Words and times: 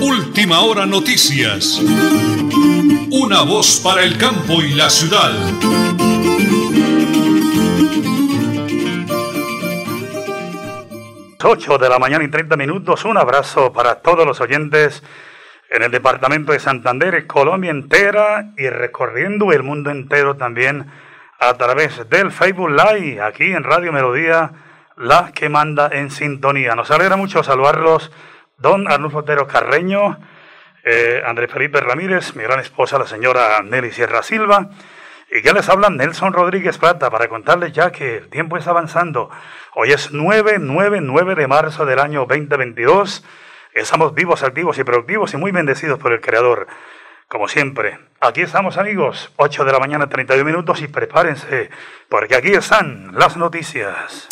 Última 0.00 0.60
hora 0.60 0.86
noticias. 0.86 1.80
Una 3.10 3.42
voz 3.42 3.80
para 3.82 4.02
el 4.04 4.16
campo 4.18 4.62
y 4.62 4.74
la 4.74 4.90
ciudad. 4.90 5.32
8 11.48 11.78
de 11.78 11.88
la 11.88 12.00
mañana 12.00 12.24
y 12.24 12.28
30 12.28 12.56
minutos. 12.56 13.04
Un 13.04 13.16
abrazo 13.16 13.72
para 13.72 13.96
todos 13.96 14.26
los 14.26 14.40
oyentes 14.40 15.02
en 15.70 15.82
el 15.82 15.92
departamento 15.92 16.52
de 16.52 16.58
Santander, 16.58 17.26
Colombia 17.26 17.70
entera 17.70 18.52
y 18.56 18.68
recorriendo 18.68 19.52
el 19.52 19.62
mundo 19.62 19.90
entero 19.90 20.36
también 20.36 20.86
a 21.38 21.54
través 21.54 22.08
del 22.08 22.32
Facebook 22.32 22.70
Live, 22.70 23.20
aquí 23.20 23.44
en 23.52 23.62
Radio 23.62 23.92
Melodía, 23.92 24.52
la 24.96 25.32
que 25.32 25.48
manda 25.48 25.88
en 25.92 26.10
sintonía. 26.10 26.74
Nos 26.74 26.90
alegra 26.90 27.16
mucho 27.16 27.42
saludarlos, 27.42 28.10
don 28.58 28.90
Arnulfo 28.90 29.18
Otero 29.18 29.46
Carreño, 29.46 30.18
eh, 30.84 31.22
Andrés 31.24 31.50
Felipe 31.50 31.80
Ramírez, 31.80 32.34
mi 32.36 32.42
gran 32.42 32.60
esposa, 32.60 32.98
la 32.98 33.06
señora 33.06 33.60
Nelly 33.62 33.92
Sierra 33.92 34.22
Silva, 34.22 34.70
y 35.30 35.42
ya 35.42 35.52
les 35.52 35.68
habla 35.68 35.90
Nelson 35.90 36.32
Rodríguez 36.32 36.78
Plata 36.78 37.10
para 37.10 37.28
contarles 37.28 37.72
ya 37.72 37.90
que 37.90 38.18
el 38.18 38.28
tiempo 38.28 38.56
está 38.56 38.70
avanzando. 38.70 39.28
Hoy 39.74 39.92
es 39.92 40.12
9, 40.12 40.58
9, 40.60 41.00
9 41.02 41.34
de 41.34 41.46
marzo 41.48 41.84
del 41.84 41.98
año 41.98 42.20
2022. 42.20 43.24
Estamos 43.74 44.14
vivos, 44.14 44.42
activos 44.42 44.78
y 44.78 44.84
productivos 44.84 45.34
y 45.34 45.36
muy 45.36 45.50
bendecidos 45.50 45.98
por 45.98 46.12
el 46.12 46.20
Creador. 46.20 46.68
Como 47.28 47.48
siempre, 47.48 47.98
aquí 48.20 48.42
estamos 48.42 48.78
amigos, 48.78 49.32
8 49.36 49.64
de 49.64 49.72
la 49.72 49.80
mañana 49.80 50.08
32 50.08 50.46
minutos 50.46 50.80
y 50.80 50.86
prepárense, 50.86 51.70
porque 52.08 52.36
aquí 52.36 52.52
están 52.52 53.10
las 53.14 53.36
noticias. 53.36 54.28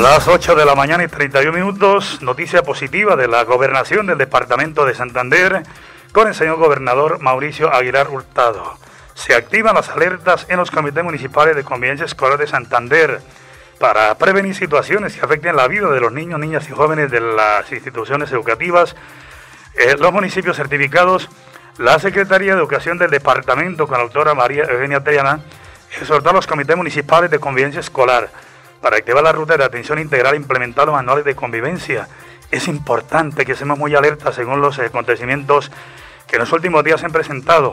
Las 0.00 0.26
8 0.26 0.56
de 0.56 0.64
la 0.64 0.74
mañana 0.74 1.04
y 1.04 1.08
31 1.08 1.52
minutos, 1.52 2.20
noticia 2.20 2.64
positiva 2.64 3.14
de 3.14 3.28
la 3.28 3.44
gobernación 3.44 4.06
del 4.08 4.18
departamento 4.18 4.84
de 4.84 4.94
Santander 4.94 5.62
con 6.10 6.26
el 6.26 6.34
señor 6.34 6.56
gobernador 6.56 7.20
Mauricio 7.20 7.72
Aguilar 7.72 8.10
Hurtado. 8.10 8.76
Se 9.14 9.36
activan 9.36 9.76
las 9.76 9.88
alertas 9.90 10.46
en 10.48 10.56
los 10.56 10.72
comités 10.72 11.04
municipales 11.04 11.54
de 11.54 11.62
convivencia 11.62 12.06
escolar 12.06 12.38
de 12.38 12.48
Santander 12.48 13.20
para 13.78 14.18
prevenir 14.18 14.56
situaciones 14.56 15.14
que 15.14 15.24
afecten 15.24 15.54
la 15.54 15.68
vida 15.68 15.88
de 15.88 16.00
los 16.00 16.12
niños, 16.12 16.40
niñas 16.40 16.68
y 16.68 16.72
jóvenes 16.72 17.10
de 17.12 17.20
las 17.20 17.70
instituciones 17.70 18.32
educativas. 18.32 18.96
En 19.76 20.00
los 20.00 20.12
municipios 20.12 20.56
certificados, 20.56 21.30
la 21.78 22.00
Secretaría 22.00 22.54
de 22.54 22.58
Educación 22.58 22.98
del 22.98 23.10
Departamento, 23.10 23.86
con 23.86 23.98
la 23.98 24.04
doctora 24.04 24.34
María 24.34 24.64
Eugenia 24.64 25.04
Triana, 25.04 25.40
exhortó 25.96 26.30
a 26.30 26.32
los 26.32 26.48
comités 26.48 26.76
municipales 26.76 27.30
de 27.30 27.38
convivencia 27.38 27.80
escolar 27.80 28.28
para 28.84 28.98
activar 28.98 29.24
la 29.24 29.32
ruta 29.32 29.56
de 29.56 29.64
atención 29.64 29.98
integral 29.98 30.36
implementar 30.36 30.84
los 30.84 30.94
manuales 30.94 31.24
de 31.24 31.34
convivencia. 31.34 32.06
Es 32.50 32.68
importante 32.68 33.46
que 33.46 33.54
seamos 33.54 33.78
muy 33.78 33.94
alertas 33.94 34.34
según 34.34 34.60
los 34.60 34.78
acontecimientos 34.78 35.72
que 36.26 36.36
en 36.36 36.40
los 36.40 36.52
últimos 36.52 36.84
días 36.84 37.00
se 37.00 37.06
han 37.06 37.12
presentado 37.12 37.72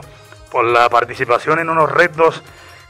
por 0.54 0.64
la 0.64 0.88
participación 0.88 1.59
en 1.59 1.70
unos 1.70 1.92
retos 1.92 2.42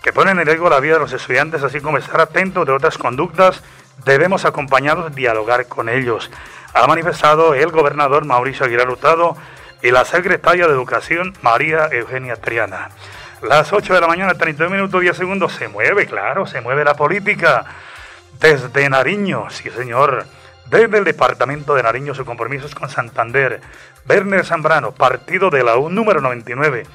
que 0.04 0.14
ponen 0.14 0.38
en 0.38 0.46
riesgo 0.46 0.70
la 0.70 0.80
vida 0.80 0.94
de 0.94 1.00
los 1.00 1.14
estudiantes, 1.14 1.64
así 1.64 1.82
como 1.82 1.98
estar 1.98 2.22
atentos 2.22 2.68
de 2.68 2.74
otras 2.74 3.00
conductas, 3.00 3.64
debemos 4.06 4.46
acompañarlos 4.46 5.16
dialogar 5.16 5.66
con 5.66 5.90
ellos. 5.90 6.30
Ha 6.76 6.86
manifestado 6.86 7.56
el 7.56 7.72
gobernador 7.72 8.26
Mauricio 8.26 8.68
Aguilar 8.68 8.88
Hurtado 8.88 9.36
y 9.82 9.90
la 9.90 10.06
secretaria 10.06 10.68
de 10.68 10.74
Educación 10.74 11.34
María 11.42 11.88
Eugenia 11.92 12.36
Triana. 12.36 12.90
Las 13.42 13.74
8 13.74 13.96
de 13.96 14.02
la 14.02 14.06
mañana, 14.06 14.36
32 14.36 14.72
minutos 14.72 15.02
10 15.02 15.18
segundos, 15.18 15.54
se 15.54 15.68
mueve, 15.68 16.06
claro, 16.06 16.46
se 16.46 16.62
mueve 16.62 16.84
la 16.84 16.94
política. 16.94 17.66
Desde 18.42 18.90
Nariño, 18.90 19.52
sí 19.52 19.70
señor, 19.70 20.26
desde 20.66 20.98
el 20.98 21.04
departamento 21.04 21.76
de 21.76 21.84
Nariño, 21.84 22.16
su 22.16 22.26
compromiso 22.26 22.66
es 22.66 22.74
con 22.74 22.90
Santander. 22.90 23.62
Werner 24.10 24.44
Zambrano, 24.44 24.94
partido 24.94 25.52
de 25.52 25.64
la 25.64 25.78
U 25.78 25.92
número 25.92 26.22
99. 26.22 26.88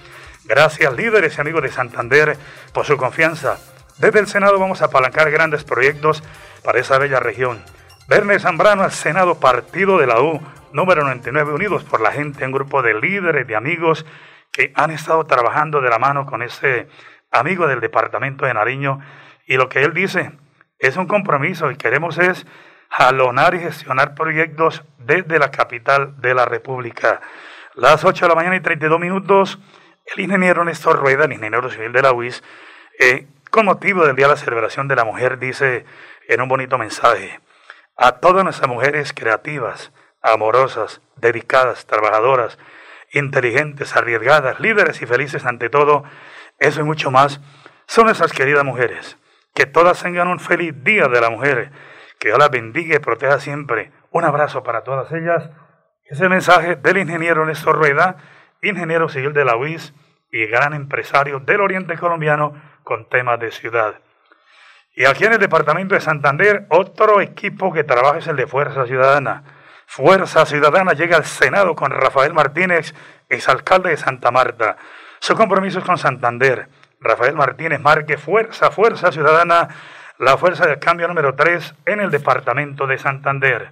Gracias, 0.47 0.93
líderes 0.95 1.39
y 1.39 1.41
amigos 1.41 1.63
de 1.63 1.71
Santander, 1.71 2.37
por 2.73 2.85
su 2.85 2.97
confianza. 2.97 3.59
Desde 3.99 4.19
el 4.19 4.27
Senado 4.27 4.59
vamos 4.59 4.83
a 4.83 4.87
apalancar 4.87 5.31
grandes 5.31 5.63
proyectos 5.63 6.25
para 6.65 6.81
esa 6.81 6.99
bella 6.99 7.21
región. 7.21 7.63
Werner 8.11 8.41
Zambrano 8.41 8.83
al 8.83 8.91
Senado, 8.91 9.39
partido 9.39 9.99
de 9.99 10.09
la 10.09 10.21
U 10.21 10.41
número 10.73 11.05
99, 11.05 11.53
unidos 11.53 11.85
por 11.85 12.01
la 12.01 12.11
gente, 12.11 12.45
un 12.45 12.51
grupo 12.51 12.83
de 12.83 12.95
líderes, 12.95 13.47
de 13.47 13.55
amigos 13.55 14.05
que 14.51 14.73
han 14.75 14.91
estado 14.91 15.25
trabajando 15.27 15.81
de 15.81 15.91
la 15.91 16.01
mano 16.01 16.27
con 16.27 16.43
ese 16.43 16.89
amigo 17.31 17.69
del 17.69 17.79
departamento 17.79 18.47
de 18.47 18.55
Nariño. 18.55 18.99
Y 19.47 19.57
lo 19.59 19.69
que 19.69 19.85
él 19.85 19.95
dice 19.95 20.33
es 20.79 20.97
un 20.97 21.07
compromiso 21.07 21.71
y 21.71 21.77
queremos 21.77 22.19
es 22.19 22.47
jalonar 22.91 23.55
y 23.55 23.61
gestionar 23.61 24.15
proyectos 24.15 24.85
desde 24.99 25.39
la 25.39 25.51
capital 25.51 26.21
de 26.21 26.35
la 26.35 26.45
República. 26.45 27.21
Las 27.75 28.05
8 28.05 28.25
de 28.25 28.29
la 28.29 28.35
mañana 28.35 28.57
y 28.57 28.61
32 28.61 29.01
minutos, 29.01 29.59
el 30.07 30.25
ingeniero 30.25 30.65
Néstor 30.65 30.99
Rueda, 30.99 31.25
el 31.25 31.33
ingeniero 31.33 31.71
civil 31.71 31.93
de 31.93 32.03
la 32.03 32.13
UIS, 32.13 32.43
eh, 32.99 33.27
con 33.51 33.67
motivo 33.67 34.05
del 34.05 34.17
Día 34.17 34.27
de 34.27 34.33
la 34.33 34.39
Celebración 34.39 34.89
de 34.89 34.97
la 34.97 35.05
Mujer, 35.05 35.39
dice 35.39 35.85
en 36.29 36.41
un 36.41 36.49
bonito 36.49 36.79
mensaje, 36.79 37.41
a 37.97 38.13
todas 38.13 38.45
nuestras 38.45 38.69
mujeres 38.69 39.13
creativas, 39.13 39.93
amorosas, 40.23 41.01
dedicadas, 41.17 41.87
trabajadoras, 41.87 42.59
inteligentes, 43.13 43.97
arriesgadas, 43.97 44.61
líderes 44.61 45.01
y 45.03 45.07
felices 45.07 45.45
ante 45.47 45.71
todo, 45.71 46.05
eso 46.59 46.81
y 46.81 46.85
mucho 46.85 47.11
más, 47.11 47.41
son 47.87 48.07
nuestras 48.07 48.33
queridas 48.33 48.65
mujeres. 48.65 49.17
Que 49.57 49.67
todas 49.67 50.01
tengan 50.01 50.29
un 50.29 50.39
feliz 50.39 50.75
Día 50.85 51.09
de 51.09 51.21
la 51.21 51.31
Mujer 51.31 51.73
que 52.19 52.29
Dios 52.29 52.39
las 52.39 52.51
bendiga 52.51 52.97
y 52.97 52.99
proteja 52.99 53.41
siempre. 53.41 53.91
Un 54.11 54.25
abrazo 54.25 54.63
para 54.63 54.83
todas 54.83 55.11
ellas. 55.13 55.51
Ese 56.05 56.29
mensaje 56.29 56.77
del 56.77 56.99
ingeniero 56.99 57.45
Néstor 57.47 57.77
Rueda, 57.77 58.17
ingeniero 58.63 59.09
civil 59.09 59.33
de 59.33 59.45
la 59.45 59.57
UIS 59.57 59.95
y 60.31 60.47
gran 60.47 60.75
empresario 60.75 61.41
del 61.41 61.63
Oriente 61.63 61.97
Colombiano 61.97 62.55
con 62.85 63.09
temas 63.09 63.41
de 63.41 63.51
ciudad. 63.51 63.95
Y 64.95 65.07
aquí 65.07 65.25
en 65.25 65.33
el 65.33 65.39
departamento 65.39 65.95
de 65.95 66.03
Santander, 66.03 66.67
otro 66.69 67.23
equipo 67.23 67.73
que 67.73 67.85
trabaja 67.85 68.19
es 68.19 68.27
el 68.27 68.37
de 68.37 68.47
Fuerza 68.47 68.87
Ciudadana. 68.87 69.43
Fuerza 69.87 70.45
Ciudadana 70.47 70.93
llega 70.93 71.17
al 71.17 71.25
Senado 71.25 71.75
con 71.75 71.91
Rafael 71.91 72.35
Martínez, 72.35 72.95
exalcalde 73.31 73.91
de 73.91 73.97
Santa 73.97 74.31
Marta. 74.31 74.77
Su 75.19 75.35
compromiso 75.35 75.83
con 75.83 75.97
Santander. 75.97 76.69
Rafael 77.01 77.35
Martínez 77.35 77.81
marque 77.81 78.17
Fuerza, 78.17 78.71
Fuerza 78.71 79.13
Ciudadana 79.13 79.69
la 80.19 80.39
fuerza 80.39 80.67
del 80.67 80.79
cambio 80.79 81.09
número 81.09 81.35
3 81.35 81.75
en 81.87 82.01
el 82.01 82.11
departamento 82.11 82.87
de 82.87 82.99
Santander. 82.99 83.71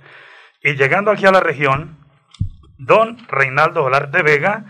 Y 0.62 0.74
llegando 0.74 1.10
aquí 1.10 1.26
a 1.26 1.32
la 1.32 1.40
región, 1.40 1.98
don 2.78 3.18
Reinaldo 3.28 3.88
de 3.88 4.22
Vega 4.22 4.64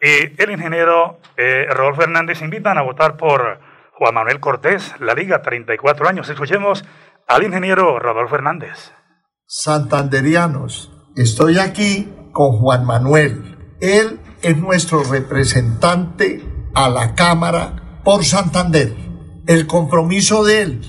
y 0.00 0.40
el 0.40 0.50
ingeniero 0.50 1.20
eh, 1.36 1.66
Rodolfo 1.70 2.02
Hernández 2.02 2.42
invitan 2.42 2.78
a 2.78 2.82
votar 2.82 3.16
por 3.16 3.60
Juan 3.92 4.14
Manuel 4.14 4.40
Cortés, 4.40 4.94
la 5.00 5.14
Liga, 5.14 5.42
34 5.42 6.08
años. 6.08 6.28
Escuchemos 6.28 6.84
al 7.26 7.42
ingeniero 7.42 7.98
Rodolfo 7.98 8.36
Hernández. 8.36 8.92
Santanderianos, 9.46 10.92
estoy 11.16 11.58
aquí 11.58 12.12
con 12.32 12.58
Juan 12.58 12.86
Manuel. 12.86 13.76
Él 13.80 14.20
es 14.42 14.56
nuestro 14.56 15.02
representante 15.02 16.42
a 16.74 16.88
la 16.88 17.14
Cámara 17.14 17.79
por 18.04 18.24
Santander. 18.24 18.94
El 19.46 19.66
compromiso 19.66 20.44
de 20.44 20.62
él 20.62 20.80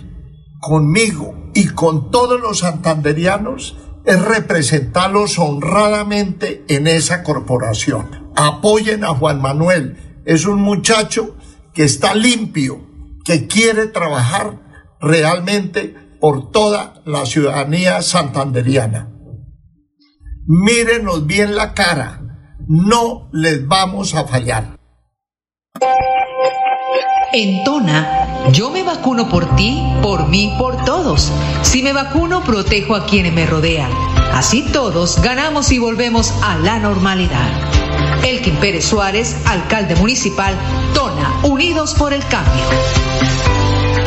conmigo 0.59 1.33
y 1.53 1.67
con 1.69 2.11
todos 2.11 2.39
los 2.39 2.59
santanderianos 2.59 3.77
es 4.05 4.21
representarlos 4.21 5.37
honradamente 5.39 6.63
en 6.67 6.87
esa 6.87 7.23
corporación. 7.23 8.31
Apoyen 8.35 9.03
a 9.03 9.09
Juan 9.09 9.41
Manuel. 9.41 10.21
Es 10.25 10.45
un 10.45 10.61
muchacho 10.61 11.35
que 11.73 11.83
está 11.83 12.13
limpio, 12.15 12.87
que 13.25 13.47
quiere 13.47 13.87
trabajar 13.87 14.59
realmente 14.99 15.95
por 16.19 16.51
toda 16.51 17.01
la 17.05 17.25
ciudadanía 17.25 18.01
santanderiana. 18.01 19.09
Mírenos 20.45 21.25
bien 21.25 21.55
la 21.55 21.73
cara, 21.73 22.21
no 22.67 23.29
les 23.31 23.67
vamos 23.67 24.15
a 24.15 24.27
fallar. 24.27 24.77
En 27.33 27.63
Tona, 27.63 28.49
yo 28.51 28.69
me 28.71 28.83
vacuno 28.83 29.29
por 29.29 29.55
ti, 29.55 29.81
por 30.01 30.27
mí, 30.27 30.53
por 30.57 30.83
todos. 30.83 31.31
Si 31.61 31.81
me 31.81 31.93
vacuno, 31.93 32.43
protejo 32.43 32.93
a 32.93 33.05
quienes 33.05 33.31
me 33.31 33.45
rodean. 33.45 33.89
Así 34.33 34.63
todos 34.73 35.21
ganamos 35.21 35.71
y 35.71 35.79
volvemos 35.79 36.33
a 36.43 36.57
la 36.57 36.79
normalidad. 36.79 37.47
Elkin 38.23 38.57
Pérez 38.57 38.83
Suárez, 38.83 39.37
alcalde 39.45 39.95
municipal, 39.95 40.53
Tona, 40.93 41.39
Unidos 41.43 41.93
por 41.93 42.11
el 42.11 42.21
Cambio. 42.27 42.65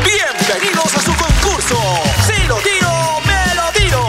Bienvenidos 0.05 0.95
a 0.95 1.01
su 1.01 1.15
concurso. 1.15 1.79
Si 2.27 2.47
lo 2.47 2.57
tiro, 2.57 2.91
me 3.27 3.55
lo 3.55 3.73
tiro. 3.73 4.03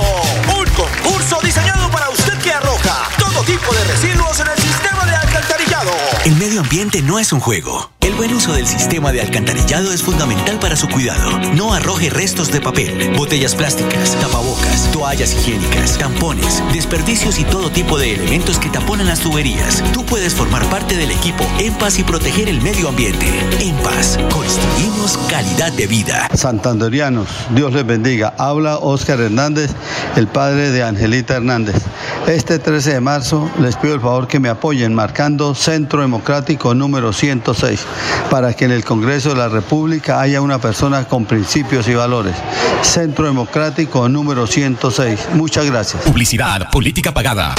Un 0.60 0.66
concurso 0.76 1.40
diseñado 1.42 1.90
para 1.90 2.10
usted 2.10 2.38
que 2.40 2.52
arroja 2.52 3.10
todo 3.18 3.44
tipo 3.44 3.74
de 3.74 3.84
residuos 3.86 4.42
en 4.42 4.48
el 4.48 4.58
sistema 4.58 5.06
de 5.06 5.16
alcantarillado. 5.16 5.92
El 6.26 6.36
medio 6.36 6.60
ambiente 6.60 7.02
no 7.02 7.18
es 7.18 7.32
un 7.32 7.40
juego 7.40 7.95
El 8.16 8.20
buen 8.20 8.34
uso 8.34 8.54
del 8.54 8.66
sistema 8.66 9.12
de 9.12 9.20
alcantarillado 9.20 9.92
es 9.92 10.02
fundamental 10.02 10.58
para 10.58 10.78
su 10.78 10.88
cuidado. 10.88 11.38
No 11.54 11.74
arroje 11.74 12.10
restos 12.10 12.50
de 12.50 12.62
papel, 12.62 13.12
botellas 13.18 13.54
plásticas, 13.56 14.16
tapabocas, 14.22 14.90
toallas 14.94 15.34
higiénicas, 15.34 15.98
tampones, 15.98 16.64
desperdicios 16.72 17.38
y 17.40 17.44
todo 17.44 17.70
tipo 17.70 18.00
de 18.00 18.14
elementos 18.14 18.58
que 18.58 18.70
taponan 18.70 19.08
las 19.08 19.20
tuberías. 19.20 19.84
Tú 19.92 20.06
puedes 20.06 20.34
formar 20.34 20.64
parte 20.70 20.96
del 20.96 21.12
equipo 21.12 21.44
En 21.60 21.74
Paz 21.74 22.00
y 22.00 22.06
proteger 22.06 22.48
el 22.48 22.62
medio 22.62 22.88
ambiente. 22.88 23.28
En 23.60 23.76
Paz, 23.84 24.18
construimos 24.32 25.18
calidad 25.30 25.74
de 25.74 25.86
vida. 25.86 26.30
Santanderianos, 26.34 27.28
Dios 27.50 27.74
les 27.74 27.86
bendiga. 27.86 28.34
Habla 28.38 28.78
Oscar 28.78 29.20
Hernández, 29.20 29.72
el 30.16 30.28
padre 30.28 30.72
de 30.72 30.84
Angelita 30.84 31.36
Hernández. 31.36 31.76
Este 32.28 32.60
13 32.60 32.94
de 32.94 33.02
marzo 33.02 33.52
les 33.60 33.76
pido 33.76 33.94
el 33.94 34.00
favor 34.00 34.30
que 34.30 34.40
me 34.40 34.48
apoyen 34.48 34.96
marcando 34.96 35.54
Centro 35.54 36.00
Democrático 36.00 36.74
número 36.74 37.12
106 37.12 37.86
para 38.30 38.54
que 38.54 38.66
en 38.66 38.72
el 38.72 38.84
Congreso 38.84 39.30
de 39.30 39.36
la 39.36 39.50
República 39.50 40.22
haya 40.22 40.42
una 40.42 40.60
persona 40.60 41.06
con 41.06 41.26
principios 41.26 41.88
y 41.88 41.96
valores. 41.96 42.36
Centro 42.82 43.26
Democrático 43.26 44.08
número 44.10 44.48
106. 44.48 45.30
Muchas 45.34 45.66
gracias. 45.66 46.04
Publicidad, 46.04 46.70
política 46.72 47.14
pagada. 47.14 47.56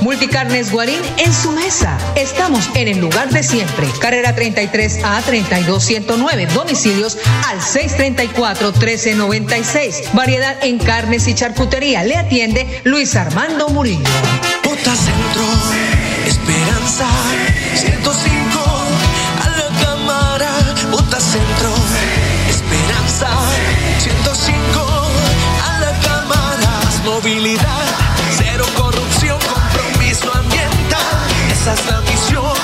Multicarnes 0.00 0.70
Guarín 0.70 1.00
en 1.16 1.32
su 1.32 1.50
mesa. 1.52 1.98
Estamos 2.14 2.68
en 2.74 2.88
el 2.88 2.98
lugar 2.98 3.30
de 3.30 3.42
siempre. 3.42 3.88
Carrera 4.00 4.34
33 4.34 5.00
a 5.04 5.20
32109. 5.22 6.46
Domicilios 6.54 7.18
al 7.48 7.60
634 7.60 8.72
1396. 8.72 10.10
Variedad 10.12 10.56
en 10.62 10.78
carnes 10.78 11.26
y 11.28 11.34
charcutería. 11.34 12.04
Le 12.04 12.16
atiende 12.16 12.82
Luis 12.84 13.16
Armando 13.16 13.68
Murillo. 13.68 14.08
Bota 14.62 14.94
Centro, 14.94 15.44
Esperanza, 16.26 17.06
105 17.74 18.75
Centro, 21.32 21.74
Esperanza, 22.48 23.28
105 23.98 24.86
a 25.68 25.80
la 25.80 25.92
cámara. 26.00 26.80
Movilidad, 27.04 27.86
cero 28.38 28.64
corrupción, 28.76 29.36
compromiso 29.40 30.32
ambiental. 30.32 31.06
Esa 31.50 31.74
es 31.74 31.86
la 31.86 32.00
misión, 32.02 32.54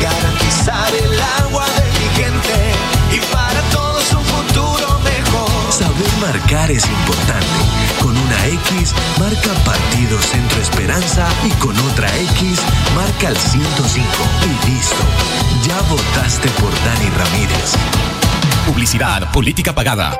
garantizar 0.00 0.92
el 0.94 1.20
agua 1.44 1.64
de 1.76 1.84
mi 2.00 2.08
gente 2.22 2.72
y 3.12 3.20
para 3.32 3.60
todos 3.70 4.12
un 4.12 4.24
futuro 4.24 4.98
mejor. 5.00 5.72
Saber 5.72 6.12
marcar 6.20 6.72
es 6.72 6.84
importante. 6.84 7.91
X 8.46 8.94
marca 9.18 9.52
Partido 9.64 10.18
Centro 10.20 10.60
Esperanza 10.60 11.28
y 11.44 11.50
con 11.60 11.78
otra 11.90 12.08
X 12.18 12.60
marca 12.94 13.28
el 13.28 13.36
105 13.36 14.08
y 14.44 14.70
listo. 14.70 15.02
Ya 15.66 15.80
votaste 15.82 16.48
por 16.60 16.70
Dani 16.84 17.10
Ramírez. 17.10 17.74
Publicidad, 18.66 19.30
política 19.32 19.74
pagada. 19.74 20.18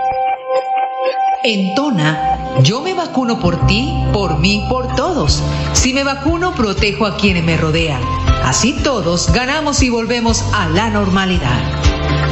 En 1.44 1.74
Tona, 1.74 2.60
yo 2.62 2.80
me 2.80 2.94
vacuno 2.94 3.40
por 3.40 3.66
ti, 3.66 3.92
por 4.12 4.38
mí, 4.38 4.64
por 4.68 4.94
todos. 4.94 5.42
Si 5.72 5.92
me 5.92 6.04
vacuno, 6.04 6.54
protejo 6.54 7.06
a 7.06 7.16
quienes 7.16 7.42
me 7.42 7.56
rodean. 7.56 8.00
Así 8.44 8.72
todos 8.84 9.32
ganamos 9.32 9.82
y 9.82 9.90
volvemos 9.90 10.44
a 10.52 10.68
la 10.68 10.90
normalidad. 10.90 11.58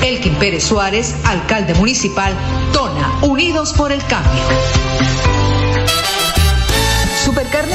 Elkin 0.02 0.34
Pérez 0.36 0.64
Suárez, 0.64 1.16
alcalde 1.24 1.74
municipal, 1.74 2.32
Tona, 2.72 3.18
Unidos 3.22 3.72
por 3.72 3.90
el 3.90 4.04
Cambio. 4.04 5.39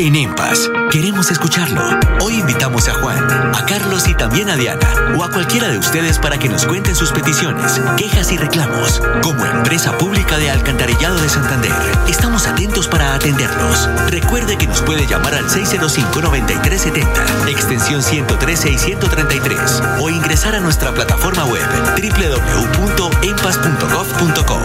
En 0.00 0.16
EMPAS, 0.16 0.68
queremos 0.90 1.30
escucharlo. 1.30 1.82
Hoy 2.22 2.40
invitamos 2.40 2.88
a 2.88 2.94
Juan, 2.94 3.22
a 3.54 3.66
Carlos 3.66 4.08
y 4.08 4.14
también 4.14 4.48
a 4.48 4.56
Diana, 4.56 5.12
o 5.14 5.22
a 5.22 5.30
cualquiera 5.30 5.68
de 5.68 5.76
ustedes 5.76 6.18
para 6.18 6.38
que 6.38 6.48
nos 6.48 6.64
cuenten 6.64 6.96
sus 6.96 7.12
peticiones, 7.12 7.78
quejas 7.98 8.32
y 8.32 8.38
reclamos. 8.38 9.02
Como 9.22 9.44
empresa 9.44 9.98
pública 9.98 10.38
de 10.38 10.50
Alcantarillado 10.50 11.20
de 11.20 11.28
Santander, 11.28 11.74
estamos 12.08 12.46
atentos 12.46 12.88
para 12.88 13.14
atenderlos. 13.14 13.90
Recuerde 14.08 14.56
que 14.56 14.66
nos 14.66 14.80
puede 14.80 15.06
llamar 15.06 15.34
al 15.34 15.50
605-9370, 15.50 17.50
extensión 17.50 18.02
113 18.02 18.70
y 18.70 18.78
133, 18.78 19.82
o 20.00 20.08
ingresar 20.08 20.54
a 20.54 20.60
nuestra 20.60 20.94
plataforma 20.94 21.44
web 21.44 21.60
www.empas.gov.co. 22.00 24.60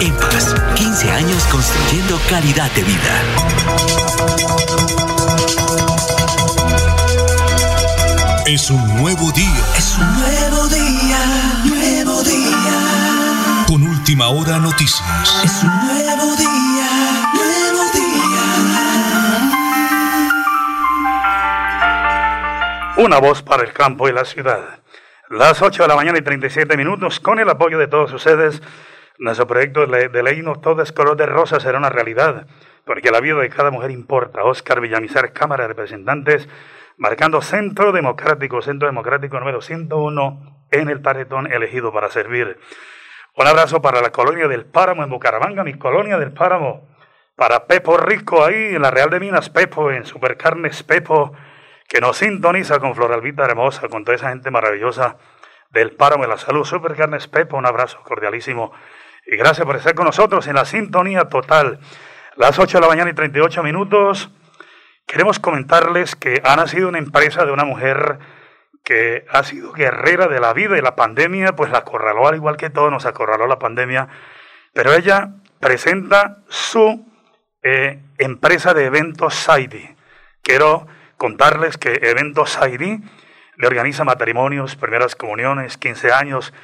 EMPAS, 0.00 0.56
15 0.74 1.12
años 1.12 1.19
construyendo 1.50 2.18
calidad 2.28 2.70
de 2.72 2.82
vida. 2.82 3.22
Es 8.46 8.70
un 8.70 8.96
nuevo 8.96 9.30
día. 9.32 9.64
Es 9.76 9.98
un 9.98 10.14
nuevo 10.14 10.68
día, 10.68 11.18
nuevo 11.64 12.22
día. 12.22 13.64
Con 13.66 13.82
última 13.82 14.28
hora 14.28 14.58
noticias. 14.58 15.42
Es 15.44 15.62
un 15.62 15.70
nuevo 15.86 16.36
día, 16.36 16.88
nuevo 17.34 17.84
día. 17.94 18.44
Una 22.96 23.18
voz 23.18 23.42
para 23.42 23.64
el 23.64 23.72
campo 23.72 24.08
y 24.08 24.12
la 24.12 24.24
ciudad. 24.24 24.80
Las 25.30 25.62
8 25.62 25.82
de 25.82 25.88
la 25.88 25.96
mañana 25.96 26.18
y 26.18 26.22
37 26.22 26.76
minutos, 26.76 27.20
con 27.20 27.38
el 27.38 27.48
apoyo 27.48 27.78
de 27.78 27.86
todos 27.86 28.12
ustedes, 28.12 28.60
nuestro 29.20 29.46
proyecto 29.46 29.86
de 29.86 30.22
ley 30.22 30.40
No 30.40 30.60
Color 30.60 31.16
de 31.16 31.26
Rosa 31.26 31.60
será 31.60 31.76
una 31.76 31.90
realidad, 31.90 32.46
porque 32.86 33.10
la 33.10 33.20
vida 33.20 33.36
de 33.36 33.50
cada 33.50 33.70
mujer 33.70 33.90
importa. 33.90 34.42
Oscar 34.42 34.80
Villamizar, 34.80 35.34
Cámara 35.34 35.64
de 35.64 35.68
Representantes, 35.68 36.48
marcando 36.96 37.42
Centro 37.42 37.92
Democrático, 37.92 38.62
Centro 38.62 38.88
Democrático 38.88 39.38
número 39.38 39.60
101 39.60 40.66
en 40.70 40.88
el 40.88 41.02
paredón 41.02 41.52
elegido 41.52 41.92
para 41.92 42.10
servir. 42.10 42.58
Un 43.36 43.46
abrazo 43.46 43.82
para 43.82 44.00
la 44.00 44.10
colonia 44.10 44.48
del 44.48 44.64
Páramo 44.64 45.04
en 45.04 45.10
Bucaramanga, 45.10 45.64
mi 45.64 45.74
colonia 45.74 46.18
del 46.18 46.32
Páramo. 46.32 46.88
Para 47.36 47.66
Pepo 47.66 47.98
Rico 47.98 48.42
ahí 48.42 48.74
en 48.74 48.82
la 48.82 48.90
Real 48.90 49.10
de 49.10 49.20
Minas, 49.20 49.50
Pepo 49.50 49.90
en 49.90 50.06
Supercarnes 50.06 50.82
Pepo, 50.82 51.34
que 51.86 52.00
nos 52.00 52.16
sintoniza 52.16 52.78
con 52.78 52.94
Floralvita 52.94 53.44
Hermosa, 53.44 53.88
con 53.88 54.02
toda 54.04 54.16
esa 54.16 54.30
gente 54.30 54.50
maravillosa 54.50 55.18
del 55.70 55.92
Páramo 55.92 56.22
de 56.22 56.30
la 56.30 56.38
Salud. 56.38 56.64
Supercarnes 56.64 57.28
Pepo, 57.28 57.58
un 57.58 57.66
abrazo 57.66 58.02
cordialísimo. 58.02 58.72
Y 59.26 59.36
gracias 59.36 59.66
por 59.66 59.76
estar 59.76 59.94
con 59.94 60.06
nosotros 60.06 60.46
en 60.46 60.54
la 60.56 60.64
sintonía 60.64 61.28
total. 61.28 61.80
Las 62.36 62.58
8 62.58 62.78
de 62.78 62.82
la 62.82 62.88
mañana 62.88 63.10
y 63.10 63.14
38 63.14 63.62
minutos. 63.62 64.30
Queremos 65.06 65.38
comentarles 65.38 66.16
que 66.16 66.40
ha 66.44 66.56
nacido 66.56 66.88
una 66.88 66.98
empresa 66.98 67.44
de 67.44 67.52
una 67.52 67.64
mujer 67.64 68.18
que 68.84 69.26
ha 69.30 69.42
sido 69.42 69.72
guerrera 69.72 70.26
de 70.28 70.40
la 70.40 70.52
vida 70.52 70.78
y 70.78 70.80
la 70.80 70.96
pandemia, 70.96 71.54
pues 71.54 71.70
la 71.70 71.78
acorraló 71.78 72.28
al 72.28 72.36
igual 72.36 72.56
que 72.56 72.70
todo, 72.70 72.90
nos 72.90 73.06
acorraló 73.06 73.46
la 73.46 73.58
pandemia, 73.58 74.08
pero 74.72 74.92
ella 74.94 75.30
presenta 75.58 76.38
su 76.48 77.06
eh, 77.62 78.00
empresa 78.18 78.72
de 78.72 78.86
eventos 78.86 79.34
Saidi. 79.34 79.96
Quiero 80.42 80.86
contarles 81.16 81.76
que 81.76 81.98
Eventos 82.02 82.50
Saidi 82.52 82.98
le 83.56 83.66
organiza 83.66 84.04
matrimonios, 84.04 84.76
primeras 84.76 85.14
comuniones, 85.14 85.76
15 85.76 86.12
años, 86.12 86.54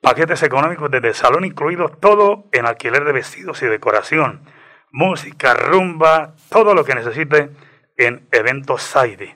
paquetes 0.00 0.42
económicos 0.42 0.90
desde 0.90 1.14
salón 1.14 1.44
incluido, 1.44 1.88
todo 1.88 2.48
en 2.52 2.66
alquiler 2.66 3.04
de 3.04 3.12
vestidos 3.12 3.62
y 3.62 3.66
decoración, 3.66 4.42
música, 4.90 5.54
rumba, 5.54 6.34
todo 6.50 6.74
lo 6.74 6.84
que 6.84 6.94
necesite 6.94 7.50
en 7.96 8.28
Eventos 8.32 8.82
Saidi. 8.82 9.34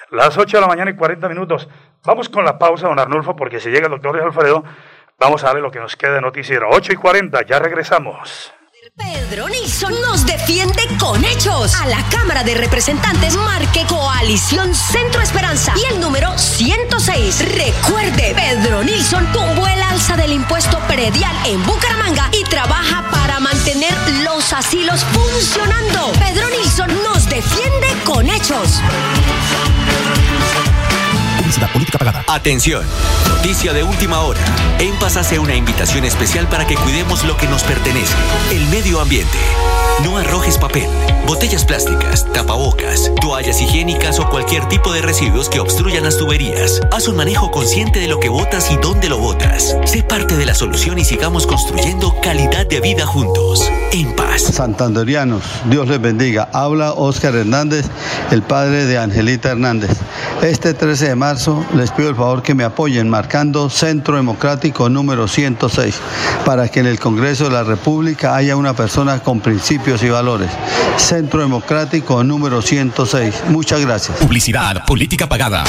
Las 0.10 0.38
8 0.38 0.58
de 0.58 0.62
la 0.62 0.68
mañana 0.68 0.90
y 0.90 0.96
40 0.96 1.28
minutos. 1.28 1.70
Vamos 2.06 2.30
con 2.30 2.46
la 2.46 2.58
pausa, 2.58 2.88
don 2.88 2.98
Arnulfo, 2.98 3.36
porque 3.36 3.60
si 3.60 3.70
llega 3.70 3.88
el 3.88 3.92
doctor 3.92 4.20
Alfredo, 4.20 4.64
vamos 5.20 5.44
a 5.44 5.48
darle 5.48 5.62
lo 5.62 5.72
que 5.72 5.80
nos 5.80 5.96
queda 5.96 6.14
de 6.14 6.22
noticiero. 6.22 6.70
8 6.72 6.94
y 6.94 6.96
40, 6.96 7.46
ya 7.46 7.60
regresamos. 7.60 8.54
Pedro 8.96 9.48
Nilsson 9.50 9.94
nos 10.02 10.26
defiende 10.26 10.82
con 11.00 11.24
hechos. 11.24 11.76
A 11.76 11.88
la 11.88 12.04
Cámara 12.10 12.44
de 12.44 12.56
Representantes 12.56 13.36
marque 13.36 13.86
Coalición 13.88 14.74
Centro 14.74 15.22
Esperanza 15.22 15.74
y 15.76 15.94
el 15.94 16.00
número 16.00 16.36
106. 16.38 17.58
Recuerde, 17.58 18.34
Pedro 18.34 18.84
Nilsson 18.84 19.32
tuvo 19.34 19.68
el 19.68 19.82
alza 19.84 20.16
del 20.16 20.32
impuesto 20.32 20.80
predial 20.88 21.36
en 21.46 21.64
Bucaramanga 21.66 22.30
y 22.32 22.44
trabaja 22.46 23.04
para 23.12 23.40
mantener 23.40 23.94
los 24.24 24.52
asilos 24.54 25.04
funcionando. 25.06 26.12
Pedro 26.14 26.50
Nilsson 26.50 26.90
nos 27.04 27.30
defiende 27.30 27.88
con 28.06 28.28
hechos 28.28 28.82
política 31.72 31.98
pagada. 31.98 32.24
Atención, 32.28 32.84
noticia 33.30 33.74
de 33.74 33.84
última 33.84 34.20
hora. 34.20 34.42
En 34.80 34.98
Paz 35.00 35.18
hace 35.18 35.40
una 35.40 35.56
invitación 35.56 36.06
especial 36.06 36.48
para 36.48 36.68
que 36.68 36.76
cuidemos 36.76 37.24
lo 37.24 37.38
que 37.38 37.48
nos 37.48 37.64
pertenece, 37.64 38.14
el 38.52 38.68
medio 38.68 39.00
ambiente. 39.00 39.38
No 40.04 40.18
arrojes 40.18 40.60
papel, 40.60 40.88
botellas 41.26 41.66
plásticas, 41.66 42.32
tapabocas, 42.32 43.12
toallas 43.20 43.60
higiénicas 43.60 44.20
o 44.20 44.30
cualquier 44.30 44.68
tipo 44.68 44.94
de 44.94 45.02
residuos 45.02 45.50
que 45.50 45.60
obstruyan 45.60 46.04
las 46.04 46.18
tuberías. 46.18 46.82
Haz 46.92 47.08
un 47.08 47.16
manejo 47.16 47.50
consciente 47.50 48.00
de 48.00 48.08
lo 48.08 48.20
que 48.20 48.30
botas 48.30 48.70
y 48.70 48.78
dónde 48.78 49.10
lo 49.10 49.18
botas. 49.18 49.76
Sé 49.86 50.04
parte 50.04 50.38
de 50.38 50.46
la 50.46 50.54
solución 50.54 51.00
y 51.00 51.06
sigamos 51.06 51.48
construyendo 51.48 52.14
calidad 52.22 52.68
de 52.68 52.80
vida 52.80 53.08
juntos. 53.08 53.72
En 53.92 54.16
paz. 54.16 54.44
Santanderianos, 54.44 55.42
Dios 55.66 55.88
les 55.88 56.00
bendiga. 56.00 56.48
Habla 56.54 56.94
Oscar 56.94 57.34
Hernández, 57.34 57.86
el 58.30 58.44
padre 58.44 58.86
de 58.86 59.00
Angelita 59.00 59.50
Hernández. 59.50 59.98
Este 60.44 60.76
13 60.76 61.10
de 61.10 61.16
marzo 61.16 61.37
les 61.76 61.92
pido 61.92 62.10
el 62.10 62.16
favor 62.16 62.42
que 62.42 62.56
me 62.56 62.64
apoyen 62.64 63.08
marcando 63.10 63.70
Centro 63.70 64.16
Democrático 64.16 64.90
número 64.90 65.28
106 65.28 65.96
para 66.44 66.68
que 66.68 66.80
en 66.80 66.88
el 66.88 67.00
Congreso 67.00 67.44
de 67.44 67.52
la 67.52 67.64
República 67.64 68.36
haya 68.36 68.56
una 68.56 68.74
persona 68.74 69.20
con 69.20 69.40
principios 69.40 70.02
y 70.02 70.10
valores. 70.10 70.50
Centro 70.98 71.42
Democrático 71.42 72.24
número 72.24 72.64
106. 72.64 73.44
Muchas 73.50 73.82
gracias. 73.82 74.18
Publicidad, 74.18 74.84
política 74.86 75.30
pagada. 75.30 75.64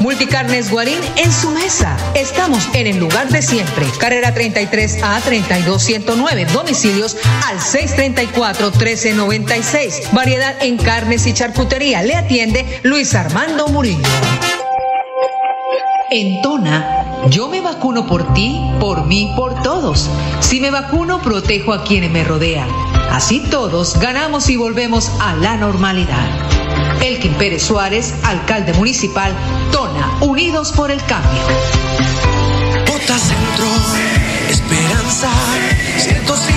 Multicarnes 0.00 0.70
Guarín 0.70 1.00
en 1.16 1.30
su 1.30 1.50
mesa. 1.50 1.94
Estamos 2.14 2.66
en 2.72 2.86
el 2.86 2.98
lugar 2.98 3.28
de 3.28 3.42
siempre. 3.42 3.84
Carrera 3.98 4.32
33 4.32 5.02
a 5.02 5.20
32109. 5.20 6.46
Domicilios 6.46 7.16
al 7.46 7.60
634 7.60 8.70
1396. 8.70 10.12
Variedad 10.12 10.54
en 10.62 10.78
carnes 10.78 11.26
y 11.26 11.34
charcutería. 11.34 12.02
Le 12.02 12.14
atiende 12.14 12.80
Luis 12.84 13.14
Armando 13.14 13.68
Murillo. 13.68 14.08
En 16.10 16.40
Tona, 16.40 17.26
yo 17.28 17.48
me 17.48 17.60
vacuno 17.60 18.06
por 18.06 18.32
ti, 18.32 18.58
por 18.80 19.04
mí, 19.04 19.30
por 19.36 19.62
todos. 19.62 20.08
Si 20.40 20.58
me 20.58 20.70
vacuno, 20.70 21.20
protejo 21.20 21.74
a 21.74 21.84
quienes 21.84 22.10
me 22.10 22.24
rodean. 22.24 22.66
Así 23.10 23.40
todos 23.50 23.98
ganamos 24.00 24.48
y 24.48 24.56
volvemos 24.56 25.10
a 25.20 25.36
la 25.36 25.58
normalidad. 25.58 26.26
Elkin 27.02 27.34
Pérez 27.34 27.62
Suárez, 27.62 28.14
alcalde 28.22 28.72
municipal, 28.72 29.32
Tona, 29.70 30.16
Unidos 30.22 30.72
por 30.72 30.90
el 30.90 31.02
Cambio. 31.04 31.42
Centro, 33.18 33.66
Esperanza, 34.50 35.28
105, 35.98 36.47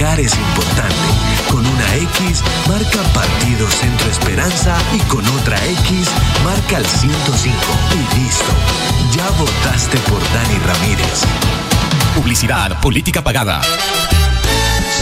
es 0.00 0.34
importante. 0.34 0.94
Con 1.50 1.66
una 1.66 1.94
X 1.94 2.42
marca 2.66 3.02
Partido 3.12 3.70
Centro 3.70 4.10
Esperanza 4.10 4.74
y 4.94 4.98
con 5.00 5.26
otra 5.28 5.62
X 5.66 6.08
marca 6.42 6.78
el 6.78 6.86
105. 6.86 7.54
Y 7.92 8.18
listo. 8.18 8.52
Ya 9.14 9.28
votaste 9.32 9.98
por 10.08 10.20
Dani 10.32 10.58
Ramírez. 10.58 11.22
Publicidad, 12.14 12.80
política 12.80 13.22
pagada. 13.22 13.60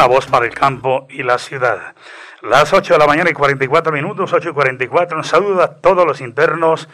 Una 0.00 0.08
voz 0.08 0.26
para 0.28 0.46
el 0.46 0.54
campo 0.54 1.06
y 1.10 1.22
la 1.22 1.36
ciudad. 1.36 1.94
Las 2.40 2.72
8 2.72 2.94
de 2.94 2.98
la 2.98 3.06
mañana 3.06 3.28
y 3.28 3.34
44 3.34 3.92
minutos, 3.92 4.32
8 4.32 4.48
y 4.48 4.52
44. 4.54 5.18
Un 5.18 5.24
saludo 5.24 5.62
a 5.62 5.74
todos 5.82 6.06
los 6.06 6.22
internos 6.22 6.88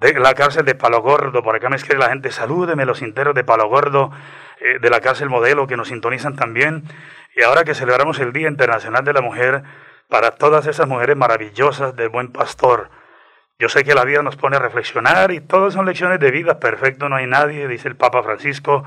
de 0.00 0.18
la 0.18 0.32
cárcel 0.32 0.64
de 0.64 0.74
Palo 0.74 1.02
Gordo. 1.02 1.42
Por 1.42 1.54
acá 1.54 1.68
me 1.68 1.76
escribe 1.76 2.00
la 2.00 2.08
gente, 2.08 2.30
salúdeme 2.30 2.86
los 2.86 3.02
internos 3.02 3.34
de 3.34 3.44
Palo 3.44 3.68
Gordo, 3.68 4.10
eh, 4.60 4.78
de 4.80 4.88
la 4.88 5.02
cárcel 5.02 5.28
modelo, 5.28 5.66
que 5.66 5.76
nos 5.76 5.88
sintonizan 5.88 6.36
también. 6.36 6.84
Y 7.36 7.42
ahora 7.42 7.64
que 7.64 7.74
celebramos 7.74 8.18
el 8.18 8.32
Día 8.32 8.48
Internacional 8.48 9.04
de 9.04 9.12
la 9.12 9.20
Mujer, 9.20 9.64
para 10.08 10.30
todas 10.30 10.66
esas 10.66 10.88
mujeres 10.88 11.18
maravillosas 11.18 11.94
del 11.96 12.08
buen 12.08 12.32
pastor. 12.32 12.88
Yo 13.58 13.68
sé 13.68 13.84
que 13.84 13.94
la 13.94 14.06
vida 14.06 14.22
nos 14.22 14.36
pone 14.36 14.56
a 14.56 14.60
reflexionar 14.60 15.32
y 15.32 15.42
todas 15.42 15.74
son 15.74 15.84
lecciones 15.84 16.18
de 16.18 16.30
vida. 16.30 16.58
Perfecto, 16.60 17.10
no 17.10 17.16
hay 17.16 17.26
nadie, 17.26 17.68
dice 17.68 17.88
el 17.88 17.96
Papa 17.96 18.22
Francisco. 18.22 18.84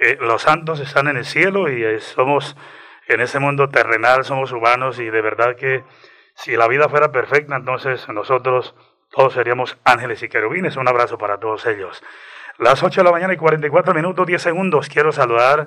Eh, 0.00 0.18
los 0.20 0.42
santos 0.42 0.80
están 0.80 1.06
en 1.06 1.18
el 1.18 1.24
cielo 1.24 1.70
y 1.70 1.84
eh, 1.84 2.00
somos 2.00 2.56
en 3.08 3.20
ese 3.20 3.38
mundo 3.38 3.68
terrenal, 3.68 4.24
somos 4.24 4.52
humanos 4.52 4.98
y 4.98 5.08
de 5.10 5.20
verdad 5.20 5.56
que 5.56 5.84
si 6.34 6.56
la 6.56 6.68
vida 6.68 6.88
fuera 6.88 7.12
perfecta, 7.12 7.56
entonces 7.56 8.08
nosotros 8.08 8.74
todos 9.10 9.32
seríamos 9.34 9.78
ángeles 9.84 10.22
y 10.22 10.28
querubines. 10.28 10.76
Un 10.76 10.88
abrazo 10.88 11.18
para 11.18 11.38
todos 11.38 11.66
ellos. 11.66 12.02
Las 12.58 12.82
8 12.82 13.00
de 13.00 13.04
la 13.04 13.12
mañana 13.12 13.34
y 13.34 13.36
44 13.36 13.94
minutos, 13.94 14.26
10 14.26 14.42
segundos. 14.42 14.88
Quiero 14.88 15.12
saludar 15.12 15.66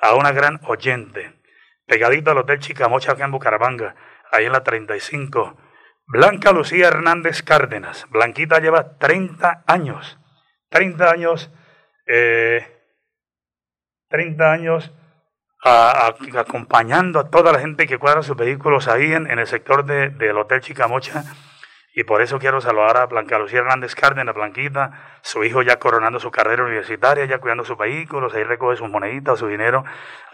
a 0.00 0.14
una 0.14 0.32
gran 0.32 0.60
oyente, 0.66 1.40
pegadito 1.86 2.30
al 2.30 2.38
Hotel 2.38 2.60
Chicamocha 2.60 3.12
acá 3.12 3.24
en 3.24 3.32
Bucaramanga, 3.32 3.96
ahí 4.30 4.46
en 4.46 4.52
la 4.52 4.62
35. 4.62 5.56
Blanca 6.06 6.52
Lucía 6.52 6.88
Hernández 6.88 7.42
Cárdenas. 7.42 8.06
Blanquita 8.10 8.60
lleva 8.60 8.96
30 8.98 9.64
años. 9.66 10.18
30 10.70 11.10
años 11.10 11.50
eh, 12.06 12.64
30 14.08 14.52
años 14.52 14.92
acompañando 15.62 17.18
a 17.18 17.30
toda 17.30 17.52
la 17.52 17.58
gente 17.58 17.86
que 17.86 17.98
cuadra 17.98 18.22
sus 18.22 18.36
vehículos 18.36 18.88
ahí 18.88 19.12
en, 19.12 19.26
el 19.26 19.46
sector 19.46 19.84
del 19.84 20.38
Hotel 20.38 20.60
Chicamocha. 20.60 21.24
Y 21.98 22.04
por 22.04 22.20
eso 22.20 22.38
quiero 22.38 22.60
saludar 22.60 22.98
a 22.98 23.06
Blanca 23.06 23.38
Lucía 23.38 23.60
Hernández 23.60 23.94
Cárdenas, 23.94 24.34
Blanquita, 24.34 25.18
su 25.22 25.42
hijo 25.44 25.62
ya 25.62 25.78
coronando 25.78 26.20
su 26.20 26.30
carrera 26.30 26.62
universitaria, 26.62 27.24
ya 27.24 27.38
cuidando 27.38 27.64
sus 27.64 27.78
vehículos, 27.78 28.34
ahí 28.34 28.44
recoge 28.44 28.76
sus 28.76 28.90
moneditas, 28.90 29.38
su 29.38 29.46
dinero. 29.46 29.82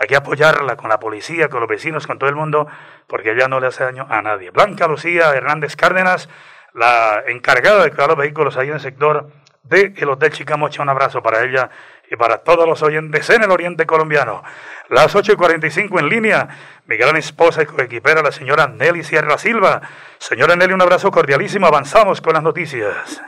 Hay 0.01 0.09
que 0.09 0.17
apoyarla 0.17 0.77
con 0.77 0.89
la 0.89 0.99
policía, 0.99 1.49
con 1.49 1.61
los 1.61 1.69
vecinos, 1.69 2.09
con 2.09 2.19
todo 2.19 2.29
el 2.29 2.35
mundo, 2.35 2.67
porque 3.07 3.31
ella 3.31 3.47
no 3.47 3.61
le 3.61 3.69
hace 3.69 3.85
daño 3.85 4.09
a 4.11 4.21
nadie. 4.23 4.51
Blanca 4.51 4.89
Lucía 4.89 5.31
Hernández 5.31 5.77
Cárdenas, 5.77 6.29
la 6.75 7.23
encargada 7.29 7.85
de 7.85 7.91
cuidar 7.91 8.09
los 8.09 8.19
vehículos 8.19 8.57
ahí 8.57 8.67
en 8.67 8.75
el 8.75 8.81
sector 8.81 9.31
del 9.65 10.09
Hotel 10.09 10.31
Chicamocha. 10.31 10.83
Un 10.83 10.89
abrazo 10.89 11.23
para 11.23 11.45
ella 11.45 11.71
y 12.11 12.17
para 12.17 12.39
todos 12.39 12.67
los 12.69 12.83
oyentes 12.83 13.29
en 13.31 13.43
el 13.43 13.51
Oriente 13.51 13.87
Colombiano. 13.87 14.43
Las 14.91 15.15
8 15.17 15.33
y 15.33 15.37
45 15.37 15.99
en 15.99 16.09
línea, 16.09 16.49
mi 16.87 16.97
gran 16.97 17.17
esposa 17.17 17.63
y 17.63 17.67
coequipera, 17.67 18.23
la 18.23 18.33
señora 18.33 18.67
Nelly 18.67 19.03
Sierra 19.03 19.39
Silva. 19.39 19.81
Señora 20.19 20.57
Nelly, 20.57 20.75
un 20.75 20.83
abrazo 20.83 21.11
cordialísimo. 21.11 21.67
Avanzamos 21.67 22.21
con 22.21 22.35
las 22.35 22.43
noticias. 22.43 23.23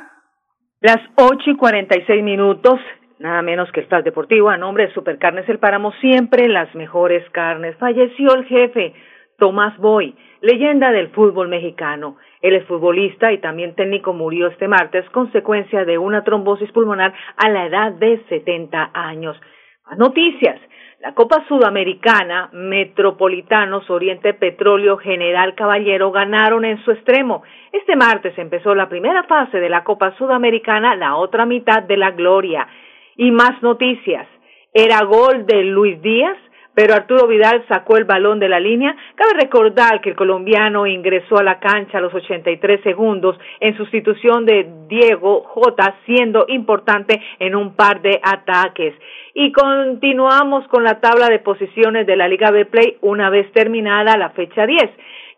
Las 0.80 0.98
8 1.16 1.50
y 1.50 1.56
46 1.56 2.22
minutos, 2.22 2.78
nada 3.18 3.40
menos 3.40 3.72
que 3.72 3.80
el 3.80 3.86
Flash 3.86 4.04
Deportivo, 4.04 4.50
a 4.50 4.58
nombre 4.58 4.86
de 4.86 4.92
Supercarnes 4.92 5.48
El 5.48 5.58
Páramo, 5.58 5.92
siempre 6.00 6.46
las 6.46 6.74
mejores 6.74 7.24
carnes. 7.30 7.74
Falleció 7.78 8.34
el 8.34 8.44
jefe 8.44 8.92
Tomás 9.38 9.76
Boy, 9.78 10.14
leyenda 10.42 10.92
del 10.92 11.08
fútbol 11.12 11.48
mexicano. 11.48 12.18
El 12.44 12.56
exfutbolista 12.56 13.32
y 13.32 13.38
también 13.38 13.74
técnico 13.74 14.12
murió 14.12 14.48
este 14.48 14.68
martes 14.68 15.08
consecuencia 15.12 15.86
de 15.86 15.96
una 15.96 16.24
trombosis 16.24 16.70
pulmonar 16.72 17.14
a 17.38 17.48
la 17.48 17.64
edad 17.64 17.92
de 17.92 18.22
70 18.28 18.90
años. 18.92 19.40
Más 19.86 19.96
noticias. 19.96 20.60
La 21.00 21.14
Copa 21.14 21.42
Sudamericana, 21.48 22.50
Metropolitanos, 22.52 23.88
Oriente 23.88 24.34
Petróleo, 24.34 24.98
General 24.98 25.54
Caballero 25.54 26.12
ganaron 26.12 26.66
en 26.66 26.84
su 26.84 26.90
extremo. 26.90 27.44
Este 27.72 27.96
martes 27.96 28.36
empezó 28.36 28.74
la 28.74 28.90
primera 28.90 29.22
fase 29.22 29.58
de 29.58 29.70
la 29.70 29.82
Copa 29.82 30.14
Sudamericana, 30.18 30.96
la 30.96 31.16
otra 31.16 31.46
mitad 31.46 31.82
de 31.84 31.96
la 31.96 32.10
gloria. 32.10 32.68
Y 33.16 33.30
más 33.30 33.62
noticias. 33.62 34.28
Era 34.74 35.02
gol 35.06 35.46
de 35.46 35.64
Luis 35.64 36.02
Díaz, 36.02 36.36
pero 36.74 36.94
Arturo 36.94 37.26
Vidal 37.26 37.64
sacó 37.68 37.96
el 37.96 38.04
balón 38.04 38.40
de 38.40 38.48
la 38.48 38.60
línea. 38.60 38.94
Cabe 39.14 39.34
recordar 39.40 40.00
que 40.00 40.10
el 40.10 40.16
colombiano 40.16 40.86
ingresó 40.86 41.38
a 41.38 41.42
la 41.42 41.58
cancha 41.58 41.98
a 41.98 42.00
los 42.00 42.12
83 42.12 42.82
segundos 42.82 43.38
en 43.60 43.76
sustitución 43.76 44.44
de 44.44 44.66
Diego 44.88 45.42
J, 45.44 45.94
siendo 46.04 46.44
importante 46.48 47.20
en 47.38 47.54
un 47.54 47.74
par 47.74 48.02
de 48.02 48.20
ataques. 48.22 48.94
Y 49.34 49.52
continuamos 49.52 50.66
con 50.68 50.84
la 50.84 51.00
tabla 51.00 51.28
de 51.28 51.38
posiciones 51.38 52.06
de 52.06 52.16
la 52.16 52.28
Liga 52.28 52.50
B 52.50 52.66
Play 52.66 52.98
una 53.00 53.30
vez 53.30 53.50
terminada 53.52 54.16
la 54.16 54.30
fecha 54.30 54.66
10. 54.66 54.90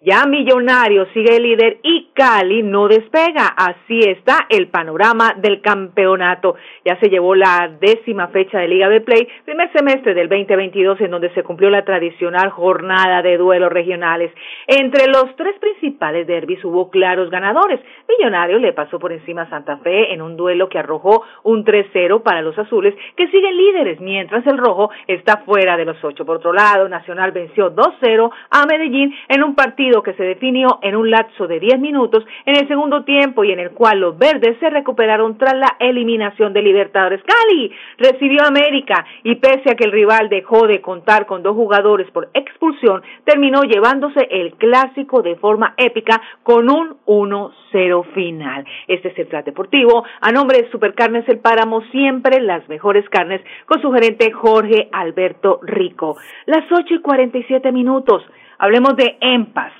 Ya 0.02 0.26
Millonario 0.26 1.06
sigue 1.14 1.40
líder 1.40 1.78
y 1.82 2.08
Cali 2.12 2.62
no 2.62 2.86
despega. 2.86 3.46
Así 3.56 4.00
está 4.00 4.46
el 4.50 4.68
panorama 4.68 5.34
del 5.36 5.62
campeonato. 5.62 6.56
Ya 6.84 6.98
se 7.00 7.08
llevó 7.08 7.34
la 7.34 7.70
décima 7.80 8.28
fecha 8.28 8.58
de 8.58 8.68
Liga 8.68 8.88
de 8.90 9.00
Play, 9.00 9.26
primer 9.44 9.72
semestre 9.72 10.12
del 10.12 10.28
2022, 10.28 11.00
en 11.00 11.10
donde 11.10 11.30
se 11.30 11.42
cumplió 11.42 11.70
la 11.70 11.84
tradicional 11.84 12.50
jornada 12.50 13.22
de 13.22 13.38
duelos 13.38 13.72
regionales. 13.72 14.32
Entre 14.66 15.06
los 15.06 15.34
tres 15.36 15.58
principales 15.58 16.26
derbis 16.26 16.62
hubo 16.64 16.90
claros 16.90 17.30
ganadores. 17.30 17.80
Millonario 18.06 18.58
le 18.58 18.74
pasó 18.74 18.98
por 18.98 19.12
encima 19.12 19.42
a 19.42 19.50
Santa 19.50 19.78
Fe 19.78 20.12
en 20.12 20.20
un 20.20 20.36
duelo 20.36 20.68
que 20.68 20.78
arrojó 20.78 21.24
un 21.42 21.64
3-0 21.64 22.22
para 22.22 22.42
los 22.42 22.58
azules, 22.58 22.94
que 23.16 23.28
siguen 23.28 23.56
líderes, 23.56 24.00
mientras 24.00 24.46
el 24.46 24.58
rojo 24.58 24.90
está 25.06 25.38
fuera 25.38 25.76
de 25.76 25.86
los 25.86 26.02
ocho. 26.04 26.26
Por 26.26 26.36
otro 26.36 26.52
lado, 26.52 26.88
Nacional 26.88 27.32
venció 27.32 27.74
2-0 27.74 28.30
a 28.50 28.66
Medellín 28.66 29.14
en 29.28 29.42
un 29.42 29.54
partido 29.54 29.95
que 30.02 30.14
se 30.14 30.22
definió 30.22 30.78
en 30.82 30.96
un 30.96 31.10
lapso 31.10 31.46
de 31.46 31.60
10 31.60 31.78
minutos 31.80 32.24
en 32.44 32.56
el 32.56 32.68
segundo 32.68 33.04
tiempo 33.04 33.44
y 33.44 33.52
en 33.52 33.60
el 33.60 33.70
cual 33.70 34.00
los 34.00 34.18
verdes 34.18 34.58
se 34.60 34.70
recuperaron 34.70 35.38
tras 35.38 35.54
la 35.54 35.76
eliminación 35.80 36.52
de 36.52 36.62
Libertadores. 36.62 37.22
Cali 37.22 37.72
recibió 37.98 38.44
América 38.44 39.04
y 39.22 39.36
pese 39.36 39.70
a 39.70 39.74
que 39.74 39.84
el 39.84 39.92
rival 39.92 40.28
dejó 40.28 40.66
de 40.66 40.80
contar 40.80 41.26
con 41.26 41.42
dos 41.42 41.54
jugadores 41.54 42.10
por 42.10 42.28
expulsión, 42.34 43.02
terminó 43.24 43.62
llevándose 43.62 44.26
el 44.30 44.54
clásico 44.54 45.22
de 45.22 45.36
forma 45.36 45.74
épica 45.76 46.20
con 46.42 46.70
un 46.70 46.96
1-0 47.06 48.04
final. 48.12 48.64
Este 48.88 49.08
es 49.08 49.18
el 49.18 49.26
Plan 49.26 49.44
Deportivo. 49.44 50.04
A 50.20 50.32
nombre 50.32 50.62
de 50.62 50.70
Supercarnes 50.70 51.28
El 51.28 51.38
Páramo, 51.38 51.82
siempre 51.92 52.40
las 52.40 52.68
mejores 52.68 53.08
carnes 53.08 53.40
con 53.66 53.80
su 53.80 53.90
gerente 53.92 54.30
Jorge 54.32 54.88
Alberto 54.92 55.60
Rico. 55.62 56.16
Las 56.46 56.64
8 56.70 56.94
y 56.94 57.00
47 57.00 57.72
minutos. 57.72 58.22
Hablemos 58.58 58.96
de 58.96 59.18
EMPAS 59.20 59.72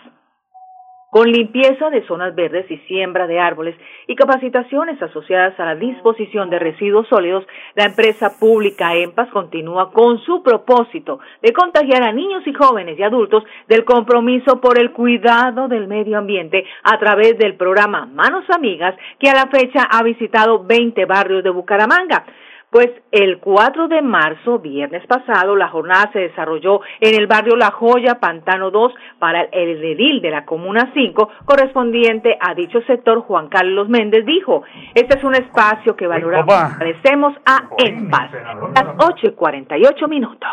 con 1.11 1.31
limpieza 1.31 1.89
de 1.91 2.07
zonas 2.07 2.35
verdes 2.35 2.71
y 2.71 2.79
siembra 2.89 3.27
de 3.27 3.39
árboles 3.39 3.77
y 4.07 4.17
capacitaciones 4.17 5.01
asociadas 5.01 5.59
a 5.59 5.65
la 5.65 5.75
disposición 5.77 6.51
de 6.51 6.59
residuos 6.59 7.07
sólidos, 7.09 7.47
la 7.75 7.85
empresa 7.85 8.39
pública 8.39 8.95
EMPAS 8.95 9.31
continúa 9.31 9.93
con 9.93 10.19
su 10.21 10.43
propósito 10.43 11.21
de 11.43 11.53
contagiar 11.53 12.03
a 12.03 12.13
niños 12.13 12.47
y 12.47 12.53
jóvenes 12.53 12.99
y 12.99 13.03
adultos 13.03 13.45
del 13.69 13.85
compromiso 13.85 14.61
por 14.61 14.79
el 14.79 14.93
cuidado 14.93 15.69
del 15.69 15.87
medio 15.87 16.19
ambiente 16.19 16.65
a 16.83 16.99
través 16.99 17.39
del 17.39 17.57
programa 17.57 18.07
Manos 18.07 18.45
Amigas, 18.51 18.95
que 19.19 19.31
a 19.31 19.35
la 19.35 19.47
fecha 19.47 19.85
ha 19.91 20.03
visitado 20.03 20.65
20 20.65 21.05
barrios 21.05 21.45
de 21.45 21.51
Bucaramanga. 21.51 22.25
Pues 22.71 22.89
el 23.13 23.39
4 23.39 23.89
de 23.89 24.03
marzo, 24.03 24.59
viernes 24.59 25.07
pasado, 25.07 25.55
la 25.57 25.69
jornada 25.69 26.11
se 26.13 26.19
desarrolló 26.19 26.81
en 27.01 27.15
el 27.15 27.27
barrio 27.27 27.57
La 27.57 27.71
Joya, 27.71 28.19
Pantano 28.19 28.71
2, 28.71 28.93
para 29.19 29.43
el 29.43 29.83
edil 29.83 30.21
de 30.21 30.31
la 30.31 30.45
Comuna 30.45 30.91
5, 30.93 31.31
correspondiente 31.45 32.37
a 32.41 32.55
dicho 32.55 32.81
sector, 32.83 33.21
Juan 33.21 33.49
Carlos 33.49 33.89
Méndez 33.89 34.27
dijo, 34.27 34.65
este 34.95 35.19
es 35.19 35.25
un 35.25 35.35
espacio 35.37 35.95
que 35.97 36.07
valoramos, 36.07 36.53
agradecemos 36.55 37.35
a 37.47 37.69
EMPAS. 37.79 38.33
Las 38.75 38.95
8 38.99 39.27
y 39.29 39.33
48 39.33 40.09
minutos. 40.09 40.49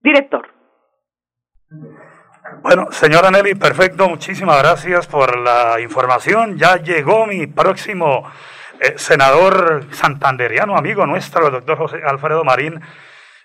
Director. 0.00 0.48
Bueno, 2.62 2.86
señora 2.90 3.30
Nelly, 3.30 3.54
perfecto, 3.54 4.08
muchísimas 4.08 4.62
gracias 4.62 5.06
por 5.08 5.38
la 5.38 5.80
información. 5.80 6.56
Ya 6.56 6.76
llegó 6.76 7.26
mi 7.26 7.46
próximo 7.46 8.24
eh, 8.80 8.94
senador 8.96 9.86
santanderiano, 9.92 10.76
amigo 10.76 11.06
nuestro, 11.06 11.46
el 11.46 11.52
doctor 11.52 11.78
José 11.78 12.00
Alfredo 12.04 12.44
Marín. 12.44 12.80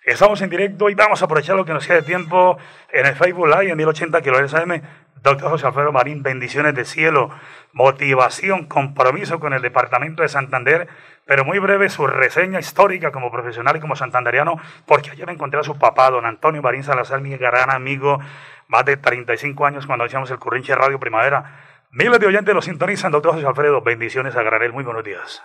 Estamos 0.03 0.41
en 0.41 0.49
directo 0.49 0.89
y 0.89 0.95
vamos 0.95 1.21
a 1.21 1.25
aprovechar 1.25 1.55
lo 1.55 1.63
que 1.63 1.73
nos 1.73 1.85
queda 1.85 1.97
de 1.97 2.03
tiempo 2.03 2.57
en 2.91 3.05
el 3.05 3.15
Facebook 3.15 3.47
Live 3.47 3.69
en 3.69 3.77
1080 3.77 4.21
kHz 4.21 4.53
AM. 4.55 4.81
Doctor 5.21 5.51
José 5.51 5.67
Alfredo 5.67 5.91
Marín, 5.91 6.23
bendiciones 6.23 6.73
de 6.73 6.83
cielo, 6.83 7.29
motivación, 7.71 8.65
compromiso 8.65 9.39
con 9.39 9.53
el 9.53 9.61
departamento 9.61 10.23
de 10.23 10.29
Santander, 10.29 10.87
pero 11.25 11.45
muy 11.45 11.59
breve 11.59 11.89
su 11.89 12.07
reseña 12.07 12.59
histórica 12.59 13.11
como 13.11 13.31
profesional 13.31 13.77
y 13.77 13.79
como 13.79 13.95
santanderiano, 13.95 14.59
porque 14.87 15.11
ayer 15.11 15.29
encontré 15.29 15.59
a 15.59 15.63
su 15.63 15.77
papá, 15.77 16.09
don 16.09 16.25
Antonio 16.25 16.63
Marín 16.63 16.83
Salazar, 16.83 17.21
mi 17.21 17.37
gran 17.37 17.69
amigo, 17.69 18.19
más 18.67 18.83
de 18.85 18.97
35 18.97 19.65
años 19.65 19.85
cuando 19.85 20.05
hacíamos 20.05 20.31
el 20.31 20.39
Currinche 20.39 20.73
Radio 20.73 20.99
Primavera 20.99 21.70
Miles 21.93 22.21
de 22.21 22.25
oyentes 22.25 22.56
lo 22.56 22.62
sintonizan, 22.62 23.12
doctor 23.12 23.34
José 23.34 23.45
Alfredo. 23.45 23.82
Bendiciones 23.82 24.34
a 24.38 24.43
Granel. 24.43 24.71
Muy 24.71 24.86
buenos 24.86 25.04
días. 25.04 25.43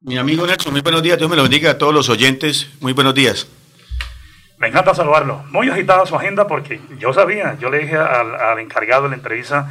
Mi 0.00 0.18
amigo 0.18 0.44
Nelson, 0.44 0.72
muy 0.72 0.80
buenos 0.80 1.04
días. 1.04 1.18
Dios 1.18 1.30
me 1.30 1.36
lo 1.36 1.42
bendiga 1.42 1.70
a 1.70 1.78
todos 1.78 1.94
los 1.94 2.08
oyentes. 2.08 2.68
Muy 2.80 2.92
buenos 2.92 3.14
días. 3.14 3.48
Me 4.58 4.66
encanta 4.68 4.92
saludarlo. 4.92 5.44
Muy 5.50 5.70
agitada 5.70 6.04
su 6.04 6.16
agenda 6.16 6.48
porque 6.48 6.80
yo 6.98 7.12
sabía, 7.12 7.56
yo 7.60 7.70
le 7.70 7.78
dije 7.78 7.96
al, 7.96 8.58
encargado 8.58 9.04
de 9.04 9.10
la 9.10 9.14
entrevista, 9.14 9.70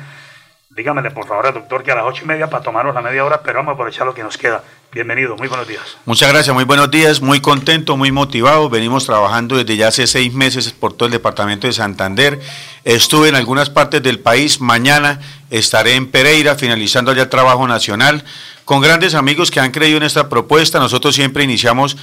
dígamele 0.76 1.10
por 1.12 1.26
favor 1.26 1.54
doctor 1.54 1.84
que 1.84 1.92
a 1.92 1.96
las 1.96 2.04
ocho 2.06 2.24
y 2.26 2.28
media 2.28 2.50
para 2.50 2.62
tomarnos 2.62 2.94
la 2.94 3.02
media 3.02 3.24
hora, 3.24 3.42
pero 3.42 3.60
vamos 3.60 3.72
a 3.72 3.74
aprovechar 3.76 4.06
lo 4.06 4.14
que 4.14 4.24
nos 4.24 4.38
queda. 4.38 4.62
Bienvenido, 4.92 5.36
muy 5.38 5.48
buenos 5.48 5.68
días. 5.68 5.98
Muchas 6.06 6.32
gracias, 6.32 6.54
muy 6.54 6.66
buenos 6.66 6.92
días, 6.92 7.22
muy 7.22 7.40
contento, 7.40 7.96
muy 7.96 8.12
motivado. 8.12 8.70
Venimos 8.70 9.06
trabajando 9.06 9.56
desde 9.56 9.78
ya 9.78 9.88
hace 9.88 10.06
seis 10.06 10.34
meses 10.34 10.72
por 10.72 10.94
todo 10.94 11.08
el 11.08 11.14
departamento 11.14 11.68
de 11.68 11.74
Santander. 11.74 12.42
Estuve 12.84 13.30
en 13.30 13.36
algunas 13.36 13.70
partes 13.70 14.04
del 14.04 14.20
país. 14.20 14.60
Mañana 14.60 15.22
estaré 15.50 15.96
en 15.96 16.08
Pereira 16.12 16.56
finalizando 16.56 17.14
ya 17.14 17.24
el 17.24 17.30
trabajo 17.30 17.66
nacional 17.68 18.26
con 18.66 18.82
grandes 18.82 19.16
amigos 19.16 19.52
que 19.52 19.60
han 19.60 19.72
creído 19.72 19.98
en 19.98 20.04
esta 20.04 20.28
propuesta. 20.28 20.80
Nosotros 20.80 21.16
siempre 21.16 21.44
iniciamos 21.44 21.98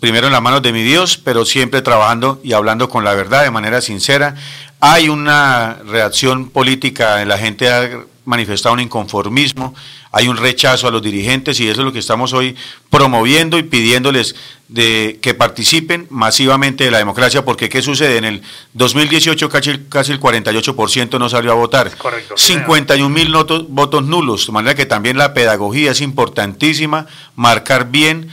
primero 0.00 0.26
en 0.26 0.32
las 0.32 0.42
manos 0.42 0.62
de 0.62 0.72
mi 0.72 0.82
Dios, 0.82 1.18
pero 1.18 1.44
siempre 1.44 1.82
trabajando 1.82 2.40
y 2.42 2.52
hablando 2.52 2.88
con 2.88 3.04
la 3.04 3.14
verdad 3.14 3.42
de 3.42 3.50
manera 3.50 3.80
sincera. 3.80 4.34
Hay 4.80 5.08
una 5.08 5.78
reacción 5.86 6.50
política, 6.50 7.24
la 7.24 7.38
gente 7.38 7.70
ha 7.70 8.04
manifestado 8.24 8.74
un 8.74 8.80
inconformismo 8.80 9.74
hay 10.14 10.28
un 10.28 10.36
rechazo 10.36 10.86
a 10.86 10.92
los 10.92 11.02
dirigentes 11.02 11.58
y 11.58 11.68
eso 11.68 11.80
es 11.80 11.84
lo 11.84 11.92
que 11.92 11.98
estamos 11.98 12.32
hoy 12.32 12.54
promoviendo 12.88 13.58
y 13.58 13.64
pidiéndoles 13.64 14.36
de 14.68 15.18
que 15.20 15.34
participen 15.34 16.06
masivamente 16.08 16.84
de 16.84 16.92
la 16.92 16.98
democracia, 16.98 17.44
porque 17.44 17.68
¿qué 17.68 17.82
sucede? 17.82 18.18
En 18.18 18.24
el 18.24 18.42
2018 18.74 19.48
casi, 19.48 19.78
casi 19.88 20.12
el 20.12 20.20
48% 20.20 21.18
no 21.18 21.28
salió 21.28 21.50
a 21.50 21.56
votar, 21.56 21.90
Correcto, 21.96 22.36
51 22.36 23.08
mil 23.08 23.34
votos 23.68 24.04
nulos, 24.04 24.46
de 24.46 24.52
manera 24.52 24.76
que 24.76 24.86
también 24.86 25.18
la 25.18 25.34
pedagogía 25.34 25.90
es 25.90 26.00
importantísima, 26.00 27.08
marcar 27.34 27.90
bien 27.90 28.30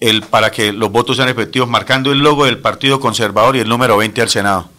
el, 0.00 0.22
para 0.22 0.50
que 0.50 0.72
los 0.72 0.90
votos 0.90 1.16
sean 1.16 1.28
efectivos, 1.28 1.68
marcando 1.68 2.12
el 2.12 2.18
logo 2.18 2.44
del 2.44 2.58
Partido 2.58 3.00
Conservador 3.00 3.56
y 3.56 3.60
el 3.60 3.68
número 3.68 3.96
20 3.96 4.22
al 4.22 4.28
Senado. 4.28 4.70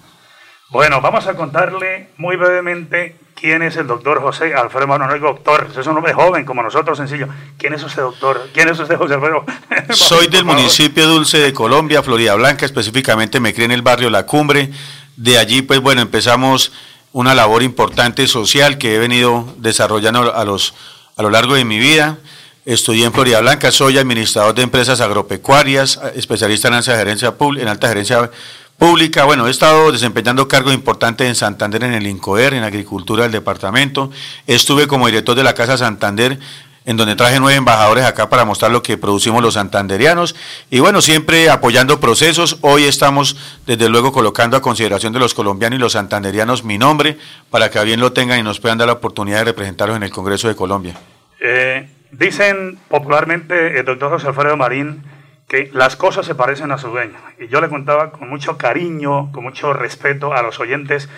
Bueno, 0.70 1.02
vamos 1.02 1.28
a 1.28 1.36
contarle 1.36 2.10
muy 2.18 2.36
brevemente 2.38 3.18
quién 3.36 3.62
es 3.62 3.76
el 3.76 3.86
doctor 3.86 4.22
José 4.22 4.56
Alfredo 4.56 4.88
Manuel, 4.88 5.22
doctor, 5.22 5.70
es 5.78 5.86
un 5.86 5.98
hombre 5.98 6.14
joven 6.14 6.46
como 6.46 6.64
nosotros, 6.64 6.98
sencillo. 6.98 7.28
¿Quién 7.58 7.74
es 7.74 7.84
usted, 7.84 8.02
doctor? 8.02 8.50
¿Quién 8.54 8.70
es 8.70 8.80
usted, 8.80 8.98
José 8.98 9.14
Alfredo? 9.14 9.46
Soy 9.92 10.28
del 10.28 10.46
municipio 10.46 11.08
Dulce 11.08 11.38
de 11.38 11.54
Colombia, 11.54 12.02
Florida 12.02 12.34
Blanca, 12.36 12.66
específicamente 12.66 13.40
me 13.40 13.54
crié 13.54 13.66
en 13.66 13.72
el 13.74 13.82
barrio 13.82 14.10
La 14.10 14.26
Cumbre. 14.26 14.72
De 15.18 15.38
allí, 15.38 15.62
pues 15.62 15.80
bueno, 15.80 16.02
empezamos 16.02 16.72
una 17.12 17.36
labor 17.36 17.64
importante 17.64 18.28
social 18.28 18.78
que 18.78 18.96
he 18.96 19.00
venido 19.00 19.54
desarrollando 19.58 20.36
a, 20.36 20.44
los, 20.44 20.74
a 21.16 21.22
lo 21.22 21.30
largo 21.30 21.54
de 21.54 21.64
mi 21.64 21.80
vida. 21.80 22.18
Estudié 22.66 23.06
en 23.06 23.14
Florida 23.14 23.42
Blanca, 23.42 23.72
soy 23.72 24.00
administrador 24.00 24.56
de 24.56 24.64
empresas 24.64 25.00
agropecuarias, 25.00 26.00
especialista 26.16 26.68
en 26.68 26.74
alta 26.74 26.98
gerencia, 26.98 27.36
en 27.60 27.68
alta 27.68 27.88
gerencia 27.88 28.32
pública. 28.80 29.24
Bueno, 29.26 29.48
he 29.48 29.52
estado 29.52 29.92
desempeñando 29.92 30.48
cargos 30.48 30.74
importantes 30.74 31.28
en 31.28 31.36
Santander, 31.36 31.84
en 31.84 31.94
el 31.94 32.08
INCOER, 32.08 32.56
en 32.56 32.64
agricultura 32.64 33.22
del 33.22 33.34
departamento. 33.34 34.10
Estuve 34.48 34.88
como 34.88 35.06
director 35.06 35.36
de 35.36 35.44
la 35.44 35.54
Casa 35.54 35.78
Santander, 35.78 36.40
en 36.86 36.98
donde 36.98 37.16
traje 37.16 37.40
nueve 37.40 37.56
embajadores 37.56 38.04
acá 38.04 38.30
para 38.30 38.46
mostrar 38.46 38.72
lo 38.72 38.82
que 38.82 38.98
producimos 38.98 39.44
los 39.44 39.54
santanderianos. 39.54 40.36
Y 40.72 40.80
bueno, 40.80 41.04
siempre 41.04 41.52
apoyando 41.52 42.00
procesos. 42.00 42.58
Hoy 42.62 42.86
estamos, 42.86 43.36
desde 43.68 43.90
luego, 43.90 44.12
colocando 44.12 44.58
a 44.58 44.64
consideración 44.64 45.14
de 45.14 45.20
los 45.20 45.36
colombianos 45.36 45.78
y 45.78 45.82
los 45.82 45.92
santanderianos 45.92 46.64
mi 46.64 46.80
nombre, 46.80 47.20
para 47.52 47.70
que 47.70 47.84
bien 47.84 48.00
lo 48.00 48.12
tengan 48.12 48.40
y 48.40 48.44
nos 48.44 48.60
puedan 48.60 48.80
dar 48.80 48.88
la 48.88 48.94
oportunidad 48.94 49.38
de 49.38 49.44
representarlos 49.46 49.98
en 49.98 50.02
el 50.02 50.10
Congreso 50.10 50.48
de 50.48 50.56
Colombia. 50.56 50.98
Eh, 51.40 51.95
dicen 52.18 52.80
popularmente 52.88 53.80
el 53.80 53.86
doctor 53.86 54.12
José 54.12 54.28
Alfredo 54.28 54.58
Marín, 54.58 55.04
que 55.48 55.70
las 55.74 55.96
cosas 55.96 56.26
se 56.26 56.36
parecen 56.36 56.72
a 56.72 56.78
su 56.78 56.90
dueño. 56.90 57.18
Y 57.40 57.48
yo 57.48 57.62
le 57.62 57.70
contaba 57.70 58.12
con 58.12 58.30
mucho 58.30 58.58
cariño, 58.58 59.32
con 59.32 59.44
mucho 59.44 59.74
respeto 59.74 60.34
a 60.34 60.42
los 60.42 60.60
oyentes, 60.60 61.10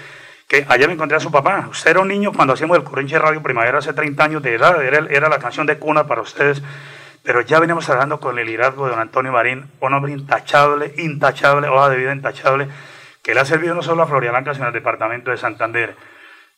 que 0.47 0.65
ayer 0.67 0.87
me 0.87 0.93
encontré 0.93 1.17
a 1.17 1.21
su 1.21 1.31
papá. 1.31 1.67
Usted 1.69 1.91
era 1.91 1.99
un 2.01 2.07
niño 2.07 2.33
cuando 2.33 2.53
hacíamos 2.53 2.77
el 2.77 2.83
Corrinche 2.83 3.19
Radio 3.19 3.41
Primavera 3.41 3.79
hace 3.79 3.93
30 3.93 4.23
años 4.23 4.43
de 4.43 4.55
edad, 4.55 4.83
era, 4.83 5.05
era 5.09 5.29
la 5.29 5.39
canción 5.39 5.67
de 5.67 5.77
cuna 5.77 6.07
para 6.07 6.21
ustedes. 6.21 6.61
Pero 7.23 7.41
ya 7.41 7.59
venimos 7.59 7.85
trabajando 7.85 8.19
con 8.19 8.39
el 8.39 8.45
liderazgo 8.45 8.85
de 8.85 8.91
don 8.91 8.99
Antonio 8.99 9.31
Marín, 9.31 9.69
un 9.81 9.93
hombre 9.93 10.13
intachable, 10.13 10.93
intachable, 10.97 11.67
hoja 11.67 11.89
de 11.89 11.97
vida 11.97 12.13
intachable, 12.13 12.69
que 13.21 13.33
le 13.33 13.41
ha 13.41 13.45
servido 13.45 13.75
no 13.75 13.83
solo 13.83 14.03
a 14.03 14.07
Florianca, 14.07 14.53
sino 14.53 14.67
al 14.67 14.73
departamento 14.73 15.31
de 15.31 15.37
Santander. 15.37 15.95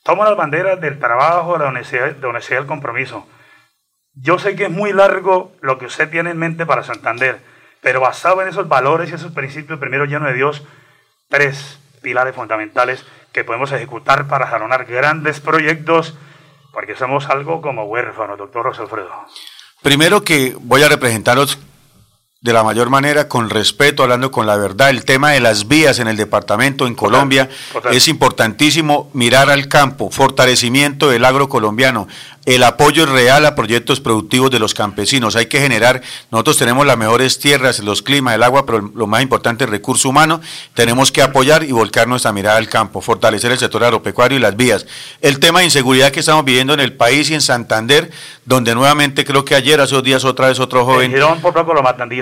Toma 0.03 0.25
las 0.25 0.37
banderas 0.37 0.79
del 0.79 0.99
trabajo, 0.99 1.53
de 1.53 1.59
la 1.59 1.69
honestidad, 1.69 2.11
de 2.11 2.27
honestidad 2.27 2.59
del 2.59 2.67
compromiso. 2.67 3.27
Yo 4.21 4.37
sé 4.37 4.55
que 4.55 4.65
es 4.65 4.71
muy 4.71 4.91
largo 4.91 5.53
lo 5.61 5.77
que 5.77 5.85
usted 5.85 6.09
tiene 6.09 6.31
en 6.31 6.37
mente 6.37 6.65
para 6.65 6.83
Santander, 6.83 7.39
pero 7.81 8.01
basado 8.01 8.41
en 8.41 8.49
esos 8.49 8.67
valores 8.67 9.09
y 9.09 9.15
esos 9.15 9.31
principios, 9.31 9.79
primero 9.79 10.05
lleno 10.05 10.25
de 10.25 10.33
Dios, 10.33 10.63
tres 11.29 11.79
pilares 12.01 12.35
fundamentales 12.35 13.05
que 13.31 13.43
podemos 13.43 13.71
ejecutar 13.71 14.27
para 14.27 14.47
jalonar 14.47 14.85
grandes 14.85 15.39
proyectos, 15.39 16.17
porque 16.73 16.95
somos 16.95 17.29
algo 17.29 17.61
como 17.61 17.85
huérfanos, 17.85 18.37
doctor 18.37 18.63
José 18.63 18.81
Alfredo. 18.81 19.09
Primero 19.81 20.23
que 20.23 20.55
voy 20.59 20.83
a 20.83 20.89
representaros 20.89 21.57
de 22.41 22.53
la 22.53 22.63
mayor 22.63 22.89
manera, 22.89 23.27
con 23.27 23.49
respeto, 23.49 24.01
hablando 24.01 24.31
con 24.31 24.47
la 24.47 24.55
verdad. 24.55 24.91
El 24.91 25.03
tema 25.03 25.31
de 25.31 25.41
las 25.41 25.67
vías 25.67 25.99
en 25.99 26.07
el 26.07 26.15
departamento, 26.15 26.87
en 26.87 26.95
Colombia, 26.95 27.49
es 27.91 28.07
importantísimo 28.07 29.09
mirar 29.11 29.49
al 29.49 29.67
campo, 29.67 30.09
fortalecimiento 30.09 31.09
del 31.09 31.25
agro 31.25 31.49
colombiano 31.49 32.07
el 32.45 32.63
apoyo 32.63 33.05
real 33.05 33.45
a 33.45 33.53
proyectos 33.53 33.99
productivos 33.99 34.49
de 34.49 34.57
los 34.57 34.73
campesinos. 34.73 35.35
Hay 35.35 35.45
que 35.45 35.59
generar, 35.59 36.01
nosotros 36.31 36.57
tenemos 36.57 36.85
las 36.85 36.97
mejores 36.97 37.37
tierras, 37.37 37.79
los 37.79 38.01
climas, 38.01 38.33
el 38.33 38.41
agua, 38.41 38.65
pero 38.65 38.91
lo 38.95 39.05
más 39.05 39.21
importante, 39.21 39.65
el 39.65 39.69
recurso 39.69 40.09
humano. 40.09 40.41
Tenemos 40.73 41.11
que 41.11 41.21
apoyar 41.21 41.63
y 41.63 41.71
volcar 41.71 42.07
nuestra 42.07 42.31
mirada 42.31 42.57
al 42.57 42.67
campo, 42.67 43.01
fortalecer 43.01 43.51
el 43.51 43.59
sector 43.59 43.83
agropecuario 43.83 44.37
y 44.37 44.41
las 44.41 44.55
vías. 44.55 44.87
El 45.21 45.39
tema 45.39 45.59
de 45.59 45.65
inseguridad 45.65 46.11
que 46.11 46.21
estamos 46.21 46.43
viviendo 46.43 46.73
en 46.73 46.79
el 46.79 46.93
país 46.93 47.29
y 47.29 47.35
en 47.35 47.41
Santander, 47.41 48.09
donde 48.45 48.73
nuevamente 48.73 49.25
creo 49.25 49.45
que 49.45 49.53
ayer, 49.53 49.79
hace 49.79 49.93
dos 49.93 50.03
días, 50.03 50.23
otra 50.23 50.47
vez 50.47 50.59
otro 50.59 50.85
joven. 50.85 51.11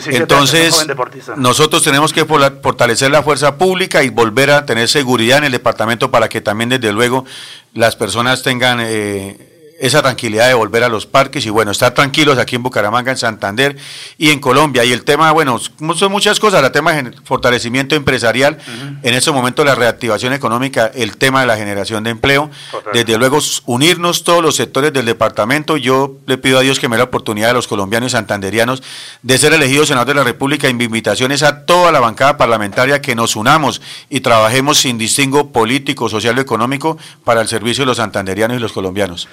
Entonces, 0.10 0.88
nosotros 1.36 1.84
tenemos 1.84 2.14
que 2.14 2.26
fortalecer 2.26 3.12
la 3.12 3.24
fuerza 3.24 3.58
pública 3.58 4.04
y 4.04 4.10
volver 4.10 4.52
a 4.52 4.66
tener 4.66 4.88
seguridad 4.88 5.40
en 5.40 5.46
el 5.46 5.52
departamento 5.52 6.12
para 6.12 6.30
que 6.30 6.42
también, 6.42 6.70
desde 6.70 6.92
luego, 6.92 7.26
las 7.74 7.96
personas 7.96 8.44
tengan... 8.44 8.80
Eh, 8.82 9.57
esa 9.80 10.02
tranquilidad 10.02 10.48
de 10.48 10.54
volver 10.54 10.84
a 10.84 10.90
los 10.90 11.06
parques 11.06 11.46
y 11.46 11.50
bueno, 11.50 11.72
estar 11.72 11.94
tranquilos 11.94 12.38
aquí 12.38 12.56
en 12.56 12.64
Bucaramanga, 12.64 13.12
en 13.12 13.18
Santander 13.18 13.78
y 14.18 14.32
en 14.32 14.40
Colombia. 14.40 14.84
Y 14.84 14.92
el 14.92 15.04
tema, 15.04 15.32
bueno, 15.32 15.60
son 15.60 16.12
muchas 16.12 16.40
cosas, 16.40 16.64
el 16.64 16.72
tema 16.72 16.94
de 16.94 17.12
fortalecimiento 17.24 17.96
empresarial, 17.96 18.58
en 19.04 19.14
ese 19.14 19.32
momento 19.32 19.64
la 19.64 19.76
reactivación 19.76 20.34
económica, 20.34 20.92
el 20.94 21.18
tema 21.18 21.42
de 21.42 21.48
la 21.48 21.58
generación 21.58 22.04
de 22.04 22.12
empleo, 22.12 22.50
desde 22.94 23.18
luego 23.18 23.40
unirnos 23.66 24.24
todos 24.24 24.42
los 24.42 24.56
sectores 24.56 24.94
del 24.94 25.06
departamento. 25.06 25.78
Yo 25.78 26.18
le 26.26 26.38
pido 26.38 26.60
a 26.60 26.62
Dios 26.62 26.80
que 26.80 26.88
me 26.88 26.96
dé 26.96 27.00
la 27.00 27.06
oportunidad 27.06 27.52
a 27.52 27.54
los 27.54 27.68
colombianos 27.68 28.12
y 28.12 28.12
santanderianos 28.12 28.82
de 29.22 29.38
ser 29.38 29.54
elegidos 29.54 29.90
senador 29.90 30.08
de 30.08 30.16
la 30.16 30.24
República. 30.24 30.72
Mi 30.74 30.86
invitación 30.86 31.32
es 31.32 31.44
a 31.44 31.66
toda 31.66 31.92
la 31.92 32.00
bancada 32.00 32.38
parlamentaria 32.38 33.02
que 33.02 33.16
nos 33.16 33.36
unamos 33.36 33.82
y 34.10 34.22
trabajemos 34.22 34.80
sin 34.80 34.98
distingo 34.98 35.52
político, 35.52 36.10
social 36.10 36.38
o 36.38 36.42
económico 36.42 36.98
para 37.24 37.42
el 37.42 37.48
servicio 37.48 37.84
de 37.84 37.88
los 37.88 37.98
santanderianos 37.98 38.58
y 38.58 38.60
los 38.60 38.74
colombianos. 38.74 39.28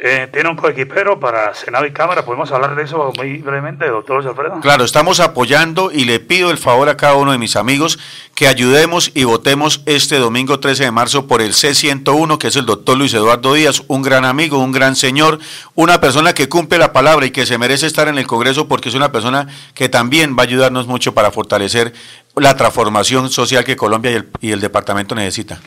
Eh, 0.00 0.28
tiene 0.32 0.48
un 0.48 0.54
coequipero 0.54 1.18
para 1.18 1.52
Senado 1.54 1.84
y 1.84 1.90
Cámara. 1.90 2.24
¿Podemos 2.24 2.52
hablar 2.52 2.76
de 2.76 2.84
eso 2.84 3.12
muy 3.16 3.38
brevemente, 3.38 3.84
doctor 3.88 4.24
Alfredo? 4.24 4.60
Claro, 4.60 4.84
estamos 4.84 5.18
apoyando 5.18 5.90
y 5.90 6.04
le 6.04 6.20
pido 6.20 6.52
el 6.52 6.58
favor 6.58 6.88
a 6.88 6.96
cada 6.96 7.14
uno 7.14 7.32
de 7.32 7.38
mis 7.38 7.56
amigos 7.56 7.98
que 8.36 8.46
ayudemos 8.46 9.10
y 9.14 9.24
votemos 9.24 9.82
este 9.86 10.18
domingo 10.18 10.60
13 10.60 10.84
de 10.84 10.90
marzo 10.92 11.26
por 11.26 11.42
el 11.42 11.52
C101, 11.52 12.38
que 12.38 12.46
es 12.46 12.54
el 12.54 12.64
doctor 12.64 12.96
Luis 12.96 13.12
Eduardo 13.12 13.54
Díaz, 13.54 13.82
un 13.88 14.02
gran 14.02 14.24
amigo, 14.24 14.58
un 14.58 14.70
gran 14.70 14.94
señor, 14.94 15.40
una 15.74 16.00
persona 16.00 16.32
que 16.32 16.48
cumple 16.48 16.78
la 16.78 16.92
palabra 16.92 17.26
y 17.26 17.32
que 17.32 17.44
se 17.44 17.58
merece 17.58 17.86
estar 17.86 18.06
en 18.06 18.18
el 18.18 18.26
Congreso 18.28 18.68
porque 18.68 18.90
es 18.90 18.94
una 18.94 19.10
persona 19.10 19.48
que 19.74 19.88
también 19.88 20.36
va 20.38 20.42
a 20.42 20.46
ayudarnos 20.46 20.86
mucho 20.86 21.12
para 21.12 21.32
fortalecer 21.32 21.92
la 22.36 22.56
transformación 22.56 23.30
social 23.30 23.64
que 23.64 23.74
Colombia 23.74 24.12
y 24.12 24.14
el, 24.14 24.28
y 24.40 24.52
el 24.52 24.60
departamento 24.60 25.16
necesita 25.16 25.58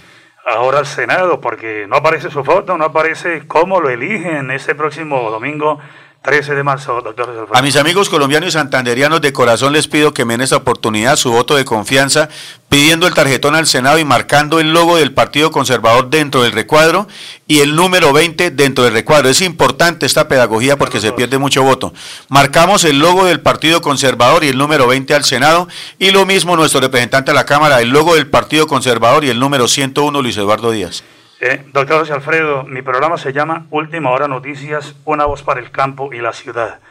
ahora 0.45 0.79
al 0.79 0.85
Senado, 0.85 1.39
porque 1.39 1.85
no 1.87 1.97
aparece 1.97 2.29
su 2.29 2.43
foto, 2.43 2.77
no 2.77 2.85
aparece 2.85 3.47
cómo 3.47 3.79
lo 3.79 3.89
eligen 3.89 4.51
ese 4.51 4.75
próximo 4.75 5.29
domingo 5.29 5.79
13 6.23 6.53
de 6.53 6.61
marzo, 6.61 7.01
doctor 7.01 7.47
A 7.51 7.63
mis 7.63 7.75
amigos 7.75 8.07
colombianos 8.07 8.49
y 8.49 8.51
santanderianos 8.51 9.21
de 9.21 9.33
corazón 9.33 9.73
les 9.73 9.87
pido 9.87 10.13
que 10.13 10.23
me 10.23 10.35
den 10.35 10.41
esa 10.41 10.57
oportunidad, 10.57 11.15
su 11.15 11.31
voto 11.31 11.55
de 11.55 11.65
confianza, 11.65 12.29
pidiendo 12.69 13.07
el 13.07 13.15
tarjetón 13.15 13.55
al 13.55 13.65
Senado 13.65 13.97
y 13.97 14.05
marcando 14.05 14.59
el 14.59 14.71
logo 14.71 14.97
del 14.97 15.15
Partido 15.15 15.49
Conservador 15.49 16.11
dentro 16.11 16.43
del 16.43 16.51
recuadro 16.51 17.07
y 17.47 17.61
el 17.61 17.75
número 17.75 18.13
20 18.13 18.51
dentro 18.51 18.83
del 18.83 18.93
recuadro. 18.93 19.29
Es 19.29 19.41
importante 19.41 20.05
esta 20.05 20.27
pedagogía 20.27 20.77
porque 20.77 20.99
se 20.99 21.11
pierde 21.11 21.39
mucho 21.39 21.63
voto. 21.63 21.91
Marcamos 22.29 22.83
el 22.83 22.99
logo 22.99 23.25
del 23.25 23.39
Partido 23.39 23.81
Conservador 23.81 24.43
y 24.43 24.49
el 24.49 24.59
número 24.59 24.85
20 24.85 25.15
al 25.15 25.23
Senado 25.23 25.67
y 25.97 26.11
lo 26.11 26.27
mismo 26.27 26.55
nuestro 26.55 26.81
representante 26.81 27.31
a 27.31 27.33
la 27.33 27.47
Cámara, 27.47 27.81
el 27.81 27.89
logo 27.89 28.13
del 28.13 28.27
Partido 28.27 28.67
Conservador 28.67 29.23
y 29.25 29.29
el 29.31 29.39
número 29.39 29.67
101 29.67 30.21
Luis 30.21 30.37
Eduardo 30.37 30.69
Díaz. 30.69 31.03
Eh, 31.43 31.65
doctor 31.73 31.97
José 32.01 32.13
Alfredo, 32.13 32.65
mi 32.65 32.83
programa 32.83 33.17
se 33.17 33.33
llama 33.33 33.65
Última 33.71 34.11
Hora 34.11 34.27
Noticias, 34.27 34.95
una 35.05 35.25
voz 35.25 35.41
para 35.41 35.59
el 35.59 35.71
campo 35.71 36.13
y 36.13 36.19
la 36.19 36.33
ciudad. 36.33 36.81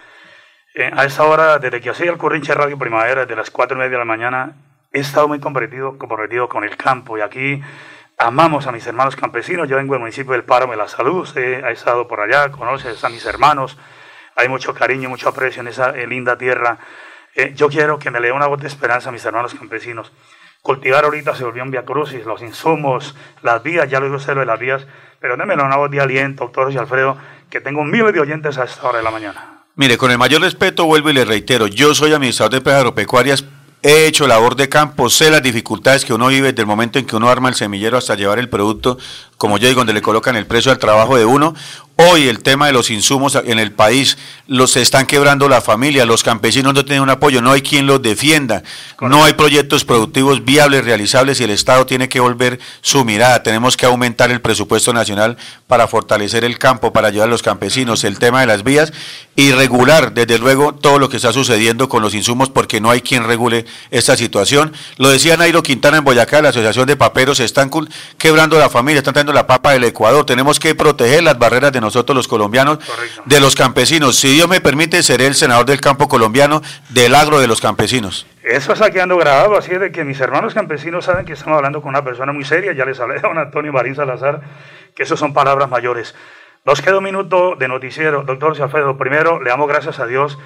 Eh, 0.75 0.91
a 0.93 1.05
esa 1.05 1.23
hora, 1.23 1.61
desde 1.61 1.81
que 1.81 1.91
hacía 1.91 2.11
el 2.11 2.19
Corrinche 2.19 2.53
Radio 2.53 2.77
Primavera, 2.77 3.21
desde 3.21 3.37
las 3.37 3.49
cuatro 3.53 3.77
y 3.77 3.79
media 3.79 3.93
de 3.93 3.99
la 3.99 4.05
mañana, 4.05 4.57
he 4.93 4.99
estado 4.99 5.29
muy 5.29 5.39
comprometido, 5.39 5.97
comprometido 5.97 6.49
con 6.49 6.65
el 6.65 6.77
campo 6.77 7.17
y 7.17 7.21
aquí 7.21 7.63
amamos 8.19 8.67
a 8.67 8.73
mis 8.73 8.85
hermanos 8.89 9.15
campesinos. 9.15 9.69
Yo 9.69 9.77
vengo 9.77 9.95
del 9.95 10.01
municipio 10.01 10.33
del 10.33 10.43
Páramo 10.43 10.73
de 10.73 10.79
la 10.79 10.89
Salud, 10.89 11.21
usted 11.21 11.63
ha 11.63 11.71
estado 11.71 12.09
por 12.09 12.19
allá, 12.19 12.51
conoce 12.51 12.89
a 13.01 13.09
mis 13.09 13.25
hermanos, 13.27 13.79
hay 14.35 14.49
mucho 14.49 14.75
cariño, 14.75 15.09
mucho 15.09 15.29
aprecio 15.29 15.61
en 15.61 15.69
esa 15.69 15.91
eh, 15.91 16.09
linda 16.09 16.37
tierra. 16.37 16.77
yo 17.55 17.69
quiero 17.69 18.01
que 18.01 18.11
me 18.11 18.19
lea 18.19 18.35
una 18.35 18.49
voz 18.49 18.61
de 18.61 18.67
esperanza 18.67 19.11
a 19.11 19.13
mis 19.13 19.25
hermanos 19.25 19.55
campesinos. 19.55 20.11
Cultivar 20.63 21.05
ahorita 21.05 21.35
se 21.35 21.45
volvió 21.45 21.63
un 21.63 21.71
via 21.71 21.85
crucis, 21.85 22.25
los 22.27 22.43
insumos, 22.43 23.15
las 23.43 23.63
vías, 23.63 23.89
ya 23.89 23.99
lo 23.99 24.07
digo 24.07 24.17
usted 24.19 24.35
lo 24.35 24.41
de 24.41 24.47
las 24.47 24.61
vías, 24.61 24.87
pero 25.19 25.37
démelo 25.37 25.65
una 25.65 25.77
voz 25.77 25.91
de 25.91 26.01
aliento, 26.01 26.45
doctor 26.45 26.71
y 26.71 26.77
Alfredo, 26.77 27.17
que 27.49 27.61
tengo 27.61 27.83
miles 27.85 28.13
de 28.13 28.21
oyentes 28.21 28.59
a 28.59 28.65
esta 28.65 28.87
hora 28.87 28.99
de 28.99 29.05
la 29.05 29.11
mañana. 29.11 29.65
Mire, 29.77 29.97
con 29.97 30.11
el 30.11 30.19
mayor 30.19 30.43
respeto 30.43 30.85
vuelvo 30.85 31.11
y 31.11 31.15
le 31.15 31.25
reitero, 31.25 31.67
yo 31.67 31.95
soy 31.95 32.13
administrador 32.13 32.51
de 32.51 32.57
empresas 32.59 32.81
agropecuarias 32.81 33.45
He 33.83 34.07
hecho 34.07 34.27
labor 34.27 34.57
de 34.57 34.69
campo, 34.69 35.09
sé 35.09 35.31
las 35.31 35.43
dificultades 35.43 36.05
que 36.05 36.13
uno 36.13 36.27
vive 36.27 36.49
desde 36.49 36.61
el 36.61 36.67
momento 36.67 36.99
en 36.99 37.07
que 37.07 37.17
uno 37.17 37.31
arma 37.31 37.49
el 37.49 37.55
semillero 37.55 37.97
hasta 37.97 38.15
llevar 38.15 38.39
el 38.39 38.51
producto, 38.51 38.99
como 39.41 39.57
yo 39.57 39.69
digo, 39.69 39.81
donde 39.81 39.95
le 39.95 40.03
colocan 40.03 40.37
el 40.37 40.47
precio 40.47 40.71
al 40.71 40.79
trabajo 40.79 41.17
de 41.17 41.25
uno. 41.25 41.55
Hoy 41.97 42.29
el 42.29 42.43
tema 42.43 42.67
de 42.67 42.73
los 42.73 42.91
insumos 42.91 43.35
en 43.35 43.59
el 43.59 43.73
país 43.73 44.17
los 44.47 44.77
están 44.77 45.07
quebrando 45.07 45.49
la 45.49 45.61
familia, 45.61 46.07
los 46.07 46.23
campesinos 46.23 46.73
no 46.73 46.85
tienen 46.85 47.03
un 47.03 47.11
apoyo, 47.11 47.43
no 47.43 47.53
hay 47.53 47.61
quien 47.61 47.87
los 47.87 48.01
defienda, 48.01 48.63
no 49.01 49.25
hay 49.25 49.35
proyectos 49.35 49.85
productivos 49.85 50.45
viables, 50.45 50.85
realizables 50.85 51.41
y 51.41 51.45
el 51.45 51.51
Estado 51.51 51.85
tiene 51.85 52.09
que 52.09 52.21
volver 52.21 52.59
su 52.81 53.05
mirada. 53.05 53.43
Tenemos 53.43 53.77
que 53.77 53.85
aumentar 53.85 54.31
el 54.31 54.41
presupuesto 54.41 54.95
nacional 54.95 55.37
para 55.67 55.89
fortalecer 55.89 56.45
el 56.45 56.59
campo, 56.59 56.93
para 56.93 57.09
ayudar 57.09 57.29
a 57.29 57.31
los 57.31 57.43
campesinos, 57.43 58.05
el 58.05 58.19
tema 58.19 58.41
de 58.41 58.47
las 58.47 58.63
vías 58.63 58.93
y 59.37 59.53
regular 59.53 60.13
desde 60.13 60.39
luego 60.39 60.75
todo 60.75 60.99
lo 60.99 61.09
que 61.09 61.17
está 61.17 61.33
sucediendo 61.33 61.89
con 61.89 62.03
los 62.03 62.15
insumos 62.15 62.51
porque 62.51 62.81
no 62.81 62.91
hay 62.91 63.03
quien 63.03 63.25
regule 63.25 63.67
esta 63.91 64.17
situación. 64.17 64.73
Lo 64.97 65.11
decía 65.11 65.37
Nairo 65.37 65.63
Quintana 65.63 65.99
en 65.99 66.05
Boyacá, 66.05 66.41
la 66.41 66.49
Asociación 66.49 66.87
de 66.87 66.97
Paperos, 66.97 67.41
están 67.41 67.71
quebrando 68.17 68.59
la 68.59 68.71
familia, 68.71 69.01
están 69.01 69.15
la 69.33 69.47
papa 69.47 69.73
del 69.73 69.85
Ecuador. 69.85 70.25
Tenemos 70.25 70.59
que 70.59 70.75
proteger 70.75 71.23
las 71.23 71.39
barreras 71.39 71.73
de 71.73 71.81
nosotros 71.81 72.17
los 72.17 72.29
colombianos, 72.29 72.79
de 73.25 73.41
los 73.41 73.55
campesinos. 73.55 74.17
Si 74.17 74.33
Dios 74.33 74.49
me 74.49 74.61
permite, 74.61 75.03
seré 75.03 75.27
el 75.27 75.35
senador 75.35 75.67
del 75.67 75.81
campo 75.81 76.09
colombiano, 76.09 76.63
del 76.89 77.15
agro 77.15 77.41
de 77.41 77.47
los 77.47 77.61
campesinos. 77.61 78.27
Eso 78.43 78.73
está 78.73 78.91
quedando 78.91 79.17
grabado, 79.17 79.57
así 79.57 79.73
es 79.73 79.81
de 79.81 79.93
que 79.93 80.05
mis 80.05 80.21
hermanos 80.21 80.55
campesinos 80.55 81.05
saben 81.05 81.25
que 81.25 81.35
estamos 81.35 81.57
hablando 81.57 81.83
con 81.83 81.91
una 81.91 82.03
persona 82.03 82.33
muy 82.33 82.45
seria. 82.45 82.73
Ya 82.73 82.85
les 82.85 82.99
hablé 83.01 83.19
a 83.19 83.23
don 83.23 83.39
Antonio 83.39 83.73
Marín 83.73 83.95
Salazar 83.95 84.41
que 84.95 85.05
eso 85.05 85.17
son 85.17 85.33
palabras 85.33 85.69
mayores. 85.71 86.15
Nos 86.65 86.83
queda 86.83 86.99
un 86.99 87.05
minuto 87.05 87.57
de 87.57 87.69
noticiero. 87.69 88.23
Doctor 88.23 88.61
Alfredo, 88.61 88.99
primero 88.99 89.41
le 89.41 89.51
damos 89.51 89.69
gracias 89.69 89.99
a 89.99 90.07
Dios 90.07 90.39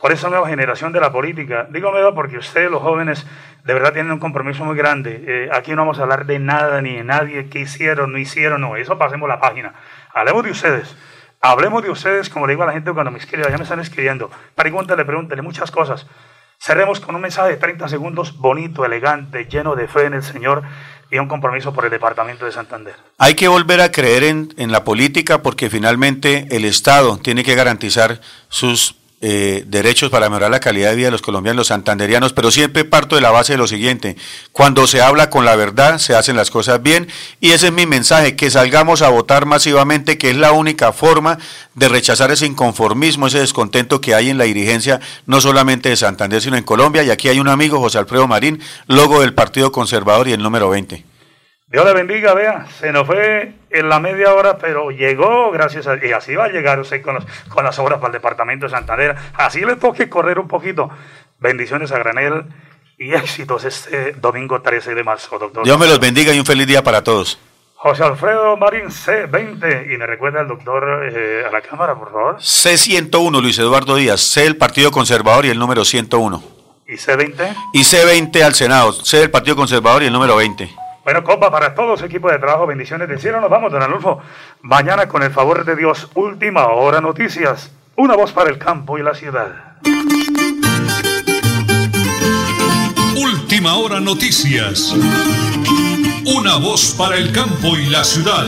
por 0.00 0.12
esa 0.12 0.30
nueva 0.30 0.48
generación 0.48 0.92
de 0.92 1.00
la 1.00 1.12
política. 1.12 1.66
Digo 1.70 1.90
nueva 1.90 2.14
porque 2.14 2.38
ustedes, 2.38 2.70
los 2.70 2.82
jóvenes, 2.82 3.26
de 3.64 3.74
verdad 3.74 3.92
tienen 3.92 4.12
un 4.12 4.18
compromiso 4.18 4.64
muy 4.64 4.76
grande. 4.76 5.24
Eh, 5.26 5.48
aquí 5.52 5.72
no 5.72 5.82
vamos 5.82 5.98
a 5.98 6.02
hablar 6.02 6.26
de 6.26 6.38
nada 6.38 6.80
ni 6.80 6.96
de 6.96 7.04
nadie, 7.04 7.48
qué 7.50 7.60
hicieron, 7.60 8.12
no 8.12 8.18
hicieron, 8.18 8.62
no. 8.62 8.76
Eso 8.76 8.96
pasemos 8.96 9.28
la 9.28 9.40
página. 9.40 9.74
Hablemos 10.14 10.44
de 10.44 10.50
ustedes. 10.52 10.96
Hablemos 11.42 11.82
de 11.82 11.90
ustedes, 11.90 12.28
como 12.30 12.46
le 12.46 12.52
digo 12.52 12.62
a 12.62 12.66
la 12.66 12.72
gente 12.72 12.92
cuando 12.92 13.10
me 13.10 13.18
escribe, 13.18 13.44
ya 13.50 13.56
me 13.56 13.62
están 13.62 13.80
escribiendo. 13.80 14.30
Pregúntale, 14.54 15.04
pregúntale 15.04 15.42
muchas 15.42 15.70
cosas. 15.70 16.06
Cerremos 16.58 17.00
con 17.00 17.14
un 17.14 17.22
mensaje 17.22 17.50
de 17.50 17.56
30 17.56 17.88
segundos 17.88 18.36
bonito, 18.36 18.84
elegante, 18.84 19.46
lleno 19.46 19.74
de 19.74 19.88
fe 19.88 20.04
en 20.04 20.14
el 20.14 20.22
Señor 20.22 20.62
y 21.10 21.18
un 21.18 21.28
compromiso 21.28 21.72
por 21.72 21.86
el 21.86 21.90
Departamento 21.90 22.44
de 22.44 22.52
Santander. 22.52 22.94
Hay 23.16 23.34
que 23.34 23.48
volver 23.48 23.80
a 23.80 23.90
creer 23.90 24.24
en, 24.24 24.52
en 24.58 24.70
la 24.70 24.84
política 24.84 25.42
porque 25.42 25.70
finalmente 25.70 26.46
el 26.50 26.66
Estado 26.66 27.16
tiene 27.16 27.44
que 27.44 27.54
garantizar 27.54 28.20
sus 28.48 28.99
eh, 29.22 29.64
derechos 29.66 30.10
para 30.10 30.30
mejorar 30.30 30.50
la 30.50 30.60
calidad 30.60 30.90
de 30.90 30.96
vida 30.96 31.08
de 31.08 31.10
los 31.12 31.20
colombianos, 31.20 31.58
los 31.58 31.66
santanderianos, 31.66 32.32
pero 32.32 32.50
siempre 32.50 32.86
parto 32.86 33.16
de 33.16 33.20
la 33.20 33.30
base 33.30 33.52
de 33.52 33.58
lo 33.58 33.66
siguiente, 33.66 34.16
cuando 34.52 34.86
se 34.86 35.02
habla 35.02 35.28
con 35.28 35.44
la 35.44 35.56
verdad, 35.56 35.98
se 35.98 36.14
hacen 36.14 36.36
las 36.36 36.50
cosas 36.50 36.82
bien, 36.82 37.06
y 37.38 37.50
ese 37.50 37.66
es 37.66 37.72
mi 37.72 37.84
mensaje, 37.84 38.34
que 38.34 38.50
salgamos 38.50 39.02
a 39.02 39.10
votar 39.10 39.44
masivamente, 39.44 40.16
que 40.16 40.30
es 40.30 40.36
la 40.36 40.52
única 40.52 40.92
forma 40.92 41.38
de 41.74 41.88
rechazar 41.90 42.30
ese 42.30 42.46
inconformismo, 42.46 43.26
ese 43.26 43.40
descontento 43.40 44.00
que 44.00 44.14
hay 44.14 44.30
en 44.30 44.38
la 44.38 44.44
dirigencia, 44.44 45.00
no 45.26 45.42
solamente 45.42 45.90
de 45.90 45.96
Santander, 45.96 46.40
sino 46.40 46.56
en 46.56 46.64
Colombia, 46.64 47.02
y 47.02 47.10
aquí 47.10 47.28
hay 47.28 47.40
un 47.40 47.48
amigo, 47.48 47.78
José 47.78 47.98
Alfredo 47.98 48.26
Marín, 48.26 48.60
logo 48.86 49.20
del 49.20 49.34
Partido 49.34 49.70
Conservador 49.70 50.28
y 50.28 50.32
el 50.32 50.42
número 50.42 50.70
20. 50.70 51.09
Dios 51.70 51.84
le 51.84 51.92
bendiga, 51.92 52.34
vea, 52.34 52.66
se 52.80 52.90
nos 52.90 53.06
fue 53.06 53.52
en 53.70 53.88
la 53.88 54.00
media 54.00 54.34
hora, 54.34 54.58
pero 54.58 54.90
llegó, 54.90 55.52
gracias 55.52 55.86
a 55.86 56.04
y 56.04 56.10
así 56.10 56.34
va 56.34 56.46
a 56.46 56.48
llegar 56.48 56.80
usted 56.80 57.00
con, 57.00 57.24
con 57.48 57.64
las 57.64 57.78
obras 57.78 58.00
para 58.00 58.08
el 58.08 58.14
departamento 58.14 58.66
de 58.66 58.70
Santander. 58.70 59.14
Así 59.34 59.60
le 59.60 59.76
toque 59.76 60.08
correr 60.08 60.40
un 60.40 60.48
poquito. 60.48 60.90
Bendiciones 61.38 61.92
a 61.92 61.98
Granel 61.98 62.42
y 62.98 63.14
éxitos 63.14 63.64
este 63.64 64.14
domingo 64.14 64.60
13 64.60 64.96
de 64.96 65.04
marzo, 65.04 65.38
doctor. 65.38 65.62
Dios 65.62 65.78
me 65.78 65.86
los 65.86 66.00
bendiga 66.00 66.34
y 66.34 66.40
un 66.40 66.44
feliz 66.44 66.66
día 66.66 66.82
para 66.82 67.04
todos. 67.04 67.38
José 67.76 68.02
Alfredo 68.02 68.56
Marín 68.56 68.86
C20 68.86 69.94
y 69.94 69.96
me 69.96 70.06
recuerda 70.06 70.40
el 70.40 70.48
doctor 70.48 71.08
eh, 71.10 71.44
a 71.48 71.52
la 71.52 71.60
cámara, 71.62 71.94
por 71.94 72.10
favor. 72.10 72.36
C101, 72.38 73.40
Luis 73.40 73.58
Eduardo 73.60 73.94
Díaz, 73.94 74.20
C 74.20 74.44
el 74.44 74.56
Partido 74.56 74.90
Conservador 74.90 75.46
y 75.46 75.50
el 75.50 75.58
número 75.58 75.84
101. 75.84 76.42
¿Y 76.88 76.94
C20? 76.94 77.56
Y 77.74 77.82
C20 77.82 78.42
al 78.42 78.54
Senado, 78.56 78.92
C 78.92 79.18
del 79.18 79.30
Partido 79.30 79.54
Conservador 79.54 80.02
y 80.02 80.06
el 80.06 80.12
número 80.12 80.34
20. 80.34 80.89
Bueno, 81.10 81.24
copa 81.24 81.50
para 81.50 81.74
todos, 81.74 82.00
equipo 82.02 82.30
de 82.30 82.38
trabajo, 82.38 82.68
bendiciones 82.68 83.08
del 83.08 83.18
cielo. 83.18 83.40
Nos 83.40 83.50
vamos, 83.50 83.72
don 83.72 83.82
Anulfo. 83.82 84.20
Mañana, 84.62 85.08
con 85.08 85.24
el 85.24 85.32
favor 85.32 85.64
de 85.64 85.74
Dios, 85.74 86.08
última 86.14 86.68
hora 86.68 87.00
noticias. 87.00 87.72
Una 87.96 88.14
voz 88.14 88.30
para 88.30 88.48
el 88.48 88.58
campo 88.58 88.96
y 88.96 89.02
la 89.02 89.12
ciudad. 89.12 89.48
Última 93.16 93.74
hora 93.74 93.98
noticias. 93.98 94.94
Una 96.26 96.58
voz 96.58 96.94
para 96.96 97.16
el 97.16 97.32
campo 97.32 97.76
y 97.76 97.86
la 97.86 98.04
ciudad. 98.04 98.46